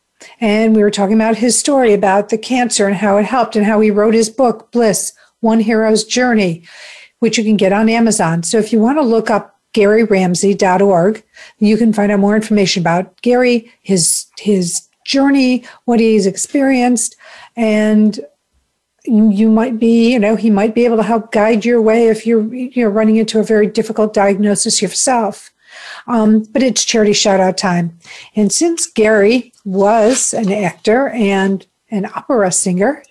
[0.40, 3.64] And we were talking about his story about the cancer and how it helped and
[3.64, 6.64] how he wrote his book, Bliss One Hero's Journey,
[7.20, 8.42] which you can get on Amazon.
[8.42, 11.22] So if you want to look up GaryRamsey.org,
[11.58, 17.16] you can find out more information about Gary, his, his journey, what he's experienced,
[17.56, 18.18] and
[19.04, 22.26] you might be, you know, he might be able to help guide your way if
[22.26, 25.50] you're, you're running into a very difficult diagnosis yourself.
[26.06, 27.98] Um, but it's charity shout out time.
[28.36, 33.02] And since Gary was an actor and an opera singer,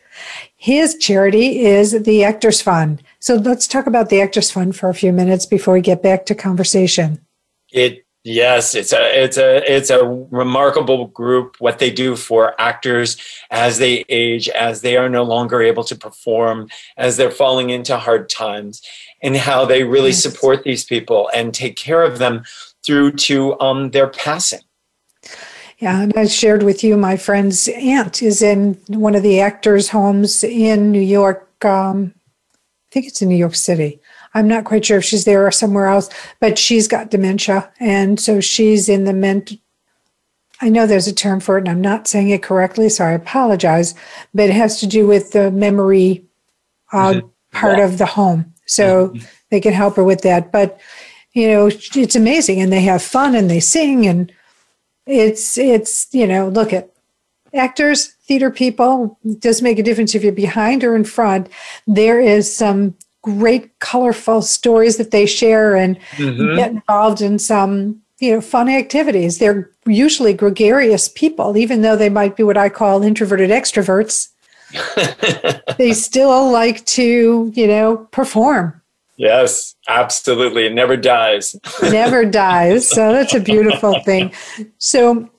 [0.56, 3.02] his charity is the Actors Fund.
[3.20, 6.26] So let's talk about the Actors Fund for a few minutes before we get back
[6.26, 7.26] to conversation.
[7.72, 11.55] It Yes, it's a it's a it's a remarkable group.
[11.57, 13.17] What they do for actors
[13.49, 17.97] as they age, as they are no longer able to perform, as they're falling into
[17.97, 18.84] hard times,
[19.23, 20.21] and how they really yes.
[20.21, 22.43] support these people and take care of them
[22.86, 24.61] through to um, their passing.
[25.80, 29.89] Yeah, and I shared with you my friend's aunt is in one of the actors'
[29.89, 31.65] homes in New York.
[31.65, 32.13] Um,
[32.53, 33.99] I think it's in New York City.
[34.34, 36.09] I'm not quite sure if she's there or somewhere else,
[36.39, 39.53] but she's got dementia, and so she's in the ment.
[40.61, 43.11] I know there's a term for it, and I'm not saying it correctly, so I
[43.11, 43.95] apologize.
[44.34, 46.25] But it has to do with the memory
[46.91, 47.21] uh,
[47.51, 47.86] part yeah.
[47.86, 49.25] of the home, so mm-hmm.
[49.49, 50.51] they can help her with that.
[50.51, 50.80] But
[51.34, 54.32] you know, it's amazing, and they have fun and they sing, and
[55.05, 56.91] it's it's you know, look at
[57.53, 59.17] actors, theater people.
[59.23, 61.49] It does make a difference if you're behind or in front.
[61.88, 66.55] There is some great, colorful stories that they share, and mm-hmm.
[66.55, 69.38] get involved in some you know fun activities.
[69.38, 74.30] They're usually gregarious people, even though they might be what I call introverted extroverts.
[75.78, 78.80] they still like to you know perform
[79.20, 80.65] Yes, absolutely.
[80.65, 81.53] It never dies.
[81.84, 82.88] never dies.
[82.88, 84.32] So that's a beautiful thing.
[84.78, 85.30] So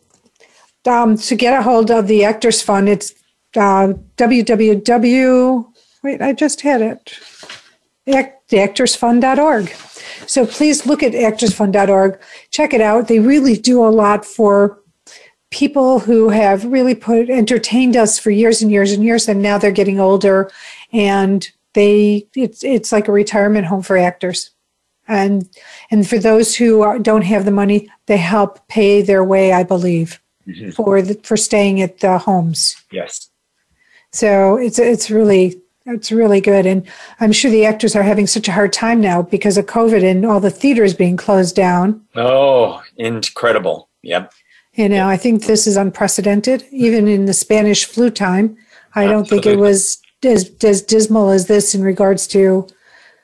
[0.86, 3.14] um, to get a hold of the Actors Fund, it's
[3.56, 5.72] uh, www.
[6.02, 7.18] Wait, I just had it.
[8.06, 9.68] actorsfund.org.
[10.26, 12.20] So please look at actorsfund.org.
[12.50, 13.08] Check it out.
[13.08, 14.80] They really do a lot for
[15.50, 19.58] people who have really put entertained us for years and years and years, and now
[19.58, 20.50] they're getting older
[20.92, 24.50] and they it's it's like a retirement home for actors
[25.08, 25.48] and
[25.90, 29.62] and for those who are, don't have the money they help pay their way i
[29.62, 30.70] believe mm-hmm.
[30.70, 33.30] for the, for staying at the homes yes
[34.12, 36.86] so it's it's really it's really good and
[37.20, 40.24] i'm sure the actors are having such a hard time now because of covid and
[40.24, 44.32] all the theaters being closed down oh incredible yep
[44.74, 45.06] you know yep.
[45.06, 48.56] i think this is unprecedented even in the spanish flu time
[48.94, 49.12] i Absolutely.
[49.12, 52.66] don't think it was as, as dismal as this in regards to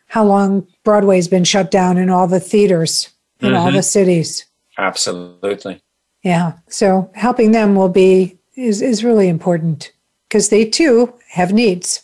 [0.09, 3.57] how long Broadway's been shut down in all the theaters in mm-hmm.
[3.57, 4.47] all the cities.
[4.79, 5.83] Absolutely.
[6.23, 6.55] Yeah.
[6.69, 9.93] So helping them will be is is really important
[10.29, 12.03] because they too have needs.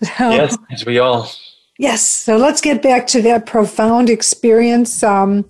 [0.16, 1.28] So, yes, as we all.
[1.76, 2.06] Yes.
[2.06, 5.02] So let's get back to that profound experience.
[5.02, 5.48] Um,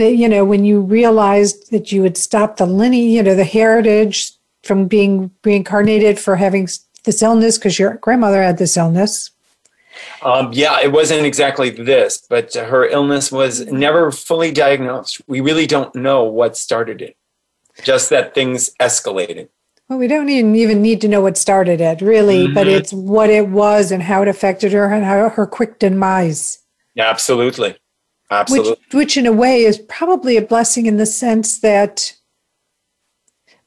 [0.00, 3.44] that you know when you realized that you had stopped the lineage, you know, the
[3.44, 4.32] heritage
[4.62, 6.68] from being reincarnated for having
[7.04, 9.30] this illness because your grandmother had this illness.
[10.22, 15.20] Um, yeah, it wasn't exactly this, but her illness was never fully diagnosed.
[15.26, 17.16] We really don't know what started it,
[17.82, 19.48] just that things escalated.
[19.90, 22.54] Well, we don't even, even need to know what started it, really, mm-hmm.
[22.54, 26.60] but it's what it was and how it affected her and how her quick demise.
[26.94, 27.76] Yeah, absolutely.
[28.30, 28.70] Absolutely.
[28.70, 32.14] Which, which, in a way, is probably a blessing in the sense that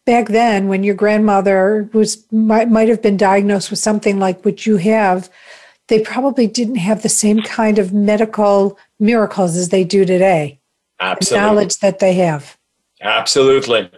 [0.06, 4.66] back then when your grandmother was might, might have been diagnosed with something like what
[4.66, 5.30] you have
[5.88, 10.60] they probably didn't have the same kind of medical miracles as they do today
[11.00, 12.58] absolutely the knowledge that they have
[13.02, 13.90] absolutely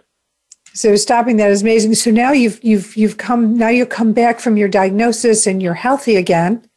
[0.76, 4.40] so stopping that is amazing so now you've you've you've come now you come back
[4.40, 6.68] from your diagnosis and you're healthy again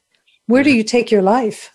[0.47, 1.71] where do you take your life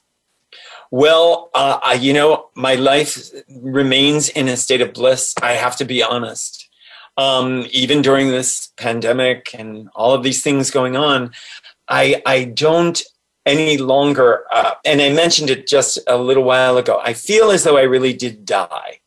[0.90, 3.18] well, uh, I, you know, my life
[3.48, 5.34] remains in a state of bliss.
[5.42, 6.64] I have to be honest
[7.16, 11.32] um, even during this pandemic and all of these things going on,
[11.88, 13.00] I I don't
[13.46, 14.44] any longer.
[14.52, 17.00] Uh, and I mentioned it just a little while ago.
[17.02, 19.00] I feel as though I really did die,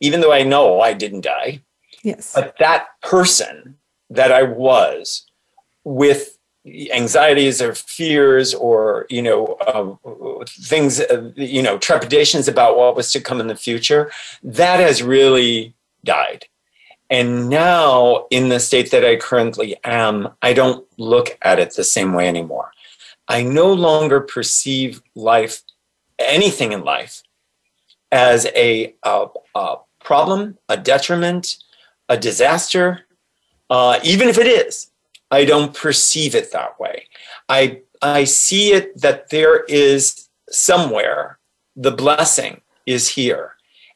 [0.00, 1.62] even though I know I didn't die.
[2.02, 2.32] Yes.
[2.34, 3.76] But that person
[4.08, 5.26] that I was
[5.84, 6.38] with
[6.92, 13.12] anxieties or fears or you know uh, things uh, you know trepidations about what was
[13.12, 15.74] to come in the future that has really
[16.04, 16.44] died
[17.10, 21.82] And now, in the state that I currently am, I don't look at it the
[21.84, 22.70] same way anymore.
[23.26, 25.62] I no longer perceive life,
[26.18, 27.22] anything in life,
[28.12, 29.26] as a, a,
[29.56, 31.56] a problem, a detriment,
[32.10, 33.06] a disaster.
[33.70, 34.90] Uh, even if it is,
[35.30, 37.06] I don't perceive it that way.
[37.48, 41.38] I, I see it that there is somewhere
[41.76, 43.54] the blessing is here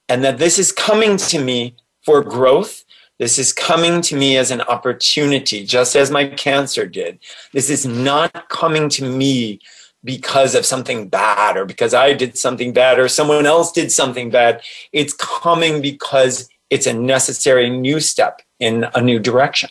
[0.09, 2.85] and that this is coming to me for growth.
[3.19, 7.19] This is coming to me as an opportunity, just as my cancer did.
[7.53, 9.61] This is not coming to me
[10.05, 14.31] because of something bad or because I did something bad or someone else did something
[14.31, 14.63] bad.
[14.93, 19.71] It's coming because it's a necessary new step in a new direction.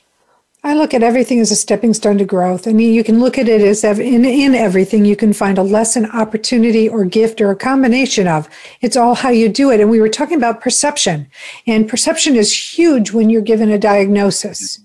[0.64, 2.66] I look at everything as a stepping stone to growth.
[2.66, 5.64] I mean, you can look at it as in, in everything, you can find a
[5.64, 8.48] lesson, opportunity, or gift, or a combination of.
[8.80, 9.82] It's all how you do it.
[9.82, 11.28] And we were talking about perception,
[11.68, 14.80] and perception is huge when you're given a diagnosis.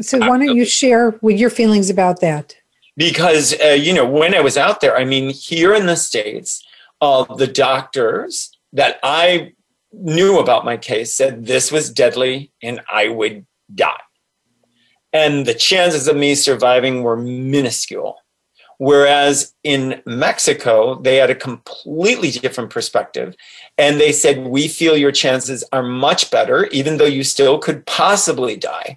[0.00, 2.54] So, why don't you share with your feelings about that?
[2.96, 6.64] Because, uh, you know, when I was out there, I mean, here in the States,
[7.00, 9.54] uh, the doctors that I
[10.00, 14.00] knew about my case said this was deadly and I would die
[15.14, 18.18] and the chances of me surviving were minuscule.
[18.78, 23.36] Whereas in Mexico, they had a completely different perspective.
[23.78, 27.86] And they said, We feel your chances are much better, even though you still could
[27.86, 28.96] possibly die.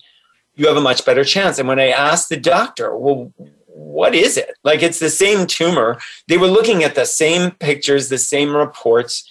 [0.55, 1.59] You have a much better chance.
[1.59, 3.31] And when I asked the doctor, Well,
[3.67, 4.55] what is it?
[4.63, 5.99] Like it's the same tumor.
[6.27, 9.29] They were looking at the same pictures, the same reports,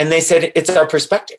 [0.00, 1.36] and they said, It's our perspective.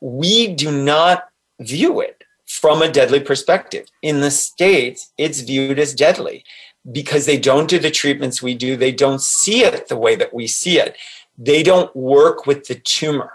[0.00, 1.28] We do not
[1.60, 3.88] view it from a deadly perspective.
[4.00, 6.44] In the States, it's viewed as deadly
[6.90, 8.74] because they don't do the treatments we do.
[8.76, 10.96] They don't see it the way that we see it.
[11.36, 13.32] They don't work with the tumor.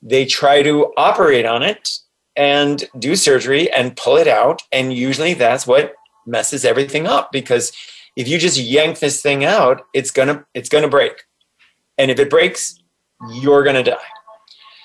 [0.00, 1.88] They try to operate on it
[2.36, 4.62] and do surgery and pull it out.
[4.70, 5.94] And usually that's what
[6.26, 7.72] messes everything up because
[8.14, 11.24] if you just yank this thing out, it's gonna it's gonna break.
[11.98, 12.79] And if it breaks,
[13.28, 13.96] you're gonna die.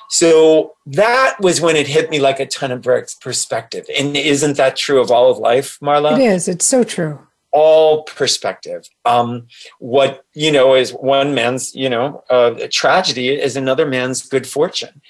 [0.09, 3.85] So that was when it hit me like a ton of bricks perspective.
[3.97, 6.13] And isn't that true of all of life, Marla?
[6.13, 6.47] It is.
[6.47, 7.19] It's so true.
[7.51, 8.87] All perspective.
[9.05, 9.47] Um,
[9.79, 15.01] what, you know, is one man's, you know, uh, tragedy is another man's good fortune.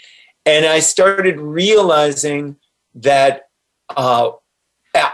[0.46, 2.56] And I started realizing
[2.94, 3.50] that
[3.96, 4.32] uh,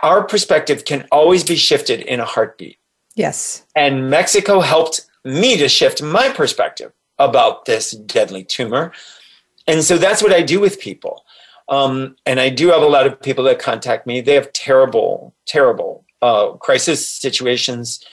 [0.04, 2.78] our perspective can always be shifted in a heartbeat.
[3.16, 3.66] Yes.
[3.76, 6.92] And Mexico helped me to shift my perspective
[7.22, 8.92] about this deadly tumor
[9.68, 11.24] and so that's what I do with people.
[11.70, 14.22] Um, and I do have a lot of people that contact me.
[14.22, 18.04] They have terrible, terrible uh, crisis situations,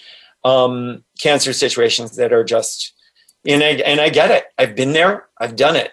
[0.44, 2.92] um, cancer situations that are just,
[3.46, 4.44] and I, and I get it.
[4.58, 5.26] I've been there.
[5.40, 5.92] I've done it.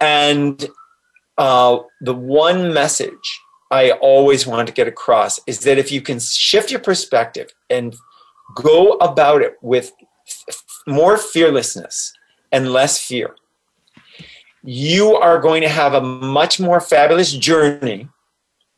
[0.00, 0.66] And
[1.36, 3.40] uh, the one message
[3.70, 7.94] I always want to get across is that if you can shift your perspective and
[8.54, 9.92] go about it with
[10.86, 12.12] more fearlessness
[12.52, 13.34] and less fear,
[14.62, 18.08] you are going to have a much more fabulous journey,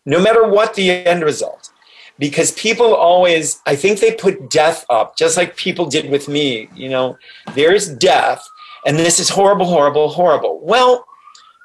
[0.05, 1.71] no matter what the end result.
[2.19, 6.69] Because people always, I think they put death up, just like people did with me.
[6.75, 7.17] You know,
[7.55, 8.45] there's death,
[8.85, 10.59] and this is horrible, horrible, horrible.
[10.61, 11.07] Well,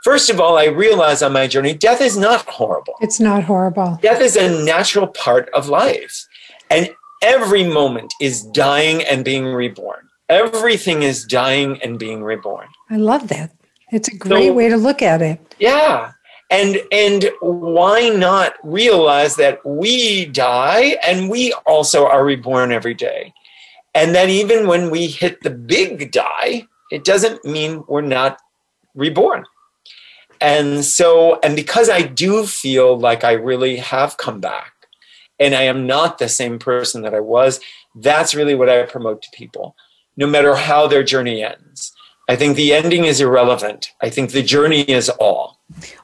[0.03, 2.93] first of all, I realized on my journey, death is not horrible.
[3.01, 3.97] It's not horrible.
[4.01, 6.27] Death is a natural part of life.
[6.69, 10.09] And every moment is dying and being reborn.
[10.33, 12.67] Everything is dying and being reborn.
[12.89, 13.51] I love that.
[13.91, 15.55] It's a great so, way to look at it.
[15.59, 16.13] Yeah.
[16.49, 23.33] And and why not realize that we die and we also are reborn every day.
[23.93, 28.39] And that even when we hit the big die, it doesn't mean we're not
[28.95, 29.45] reborn.
[30.41, 34.73] And so, and because I do feel like I really have come back
[35.39, 37.59] and I am not the same person that I was,
[37.95, 39.75] that's really what I promote to people,
[40.15, 41.91] no matter how their journey ends.
[42.29, 43.91] I think the ending is irrelevant.
[44.01, 45.59] I think the journey is all.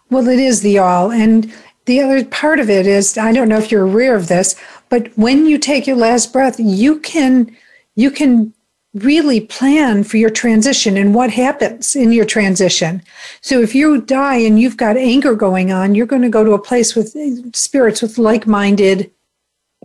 [0.09, 1.11] Well, it is the all.
[1.11, 1.53] And
[1.85, 4.55] the other part of it is I don't know if you're aware of this,
[4.89, 7.55] but when you take your last breath, you can
[7.95, 8.53] you can
[8.95, 13.03] really plan for your transition and what happens in your transition.
[13.41, 16.53] So if you die and you've got anger going on, you're going to go to
[16.53, 17.15] a place with
[17.55, 19.11] spirits with like-minded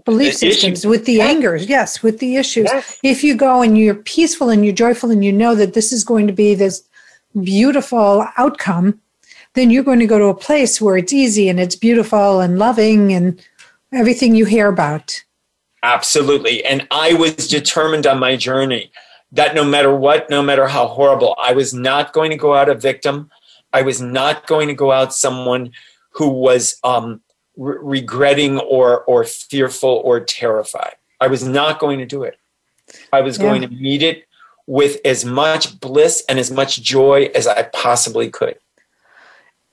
[0.05, 0.89] belief the systems issue.
[0.89, 1.31] with the yes.
[1.31, 2.99] angers yes with the issues yes.
[3.03, 6.05] if you go and you're peaceful and you're joyful and you know that this is
[6.05, 6.85] going to be this
[7.43, 9.01] beautiful outcome
[9.55, 12.59] then you're going to go to a place where it's easy and it's beautiful and
[12.59, 13.45] loving and
[13.93, 15.25] everything you hear about
[15.83, 18.91] absolutely and i was determined on my journey
[19.33, 22.69] that no matter what no matter how horrible i was not going to go out
[22.69, 23.31] a victim
[23.73, 25.71] i was not going to go out someone
[26.11, 27.21] who was um,
[27.57, 30.97] re- regretting or or fearful or terrified.
[31.21, 32.39] I was not going to do it.
[33.13, 34.27] I was going to meet it
[34.67, 38.59] with as much bliss and as much joy as I possibly could.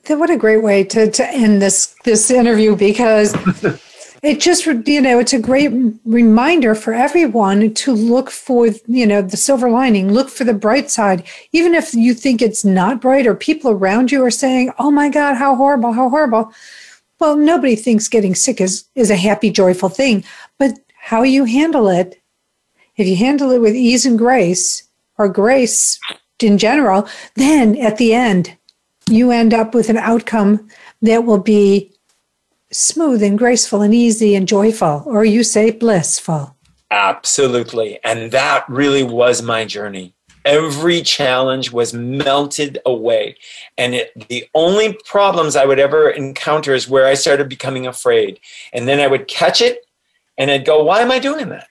[0.05, 3.35] Then what a great way to, to end this this interview because
[4.23, 5.71] it just you know it's a great
[6.05, 10.89] reminder for everyone to look for you know the silver lining look for the bright
[10.89, 14.91] side even if you think it's not bright or people around you are saying oh
[14.91, 16.53] my god how horrible how horrible
[17.21, 20.23] well nobody thinks getting sick is is a happy joyful thing
[20.59, 22.21] but how you handle it
[22.97, 25.97] if you handle it with ease and grace or grace
[26.43, 28.57] in general then at the end
[29.09, 30.67] you end up with an outcome
[31.01, 31.91] that will be
[32.71, 36.55] smooth and graceful and easy and joyful, or you say blissful.
[36.89, 37.99] Absolutely.
[38.03, 40.13] And that really was my journey.
[40.45, 43.37] Every challenge was melted away.
[43.77, 48.39] And it, the only problems I would ever encounter is where I started becoming afraid.
[48.73, 49.85] And then I would catch it
[50.37, 51.67] and I'd go, why am I doing that?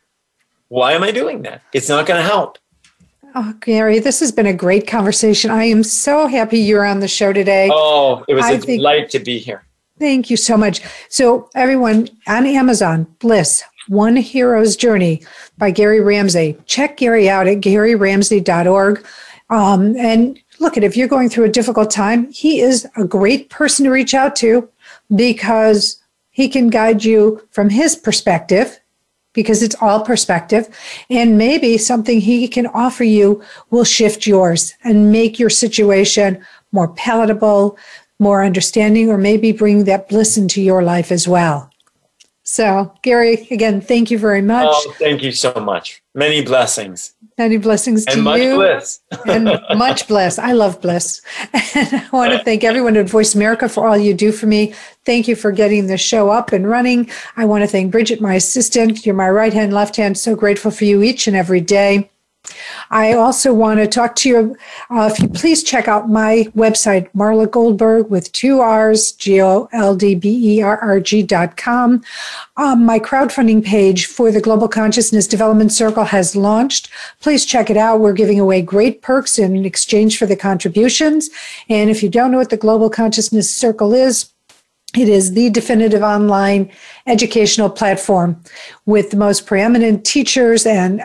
[0.69, 1.63] Why am I doing that?
[1.73, 2.59] It's not going to help.
[3.35, 5.51] Oh, Gary, this has been a great conversation.
[5.51, 7.69] I am so happy you're on the show today.
[7.73, 9.65] Oh, it was I a think- delight to be here.
[9.99, 10.81] Thank you so much.
[11.11, 15.21] So, everyone on Amazon, Bliss, One Hero's Journey
[15.59, 16.57] by Gary Ramsey.
[16.67, 19.05] Check Gary out at garyramsey.org.
[19.51, 23.51] Um, and look at if you're going through a difficult time, he is a great
[23.51, 24.69] person to reach out to
[25.17, 28.79] because he can guide you from his perspective
[29.33, 30.69] because it's all perspective
[31.11, 36.89] and maybe something he can offer you will shift yours and make your situation more
[36.95, 37.77] palatable
[38.19, 41.70] more understanding or maybe bring that bliss into your life as well
[42.51, 46.03] so gary again thank you very much Oh, thank you so much.
[46.15, 49.01] Many blessings many blessings to and much you bliss.
[49.27, 49.45] and
[49.77, 50.39] much bliss.
[50.39, 51.23] I love bliss.
[51.75, 54.75] And I want to thank everyone at Voice America for all you do for me.
[55.07, 57.09] Thank you for getting the show up and running.
[57.37, 59.07] I want to thank Bridget, my assistant.
[59.07, 60.19] You're my right hand, left hand.
[60.19, 62.11] So grateful for you each and every day.
[62.91, 64.57] I also want to talk to you.
[64.91, 69.69] Uh, if you please check out my website, Marla Goldberrg with two R's, G O
[69.73, 72.03] L D B E R R G dot com.
[72.57, 76.91] Um, my crowdfunding page for the Global Consciousness Development Circle has launched.
[77.21, 78.01] Please check it out.
[78.01, 81.31] We're giving away great perks in exchange for the contributions.
[81.69, 84.31] And if you don't know what the Global Consciousness Circle is,
[84.97, 86.69] it is the definitive online
[87.07, 88.43] educational platform
[88.87, 91.05] with the most preeminent teachers and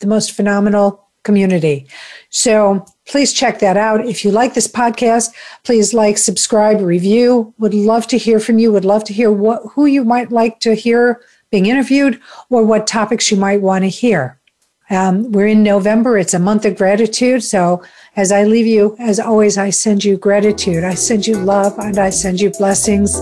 [0.00, 1.86] the most phenomenal community.
[2.30, 4.06] So please check that out.
[4.06, 5.30] If you like this podcast,
[5.64, 7.52] please like, subscribe, review.
[7.58, 8.72] Would love to hear from you.
[8.72, 11.20] Would love to hear what who you might like to hear
[11.50, 12.20] being interviewed
[12.50, 14.40] or what topics you might want to hear.
[14.88, 16.16] Um, we're in November.
[16.16, 17.42] It's a month of gratitude.
[17.42, 17.82] So
[18.16, 20.84] as I leave you, as always, I send you gratitude.
[20.84, 23.16] I send you love and I send you blessings.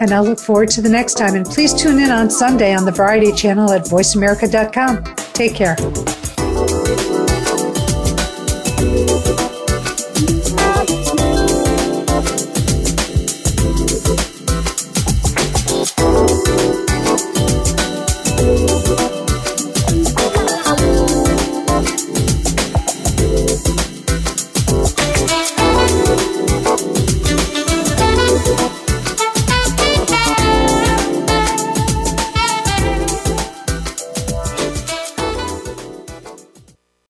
[0.00, 1.36] And I look forward to the next time.
[1.36, 5.04] And please tune in on Sunday on the Variety Channel at voiceamerica.com.
[5.32, 5.76] Take care.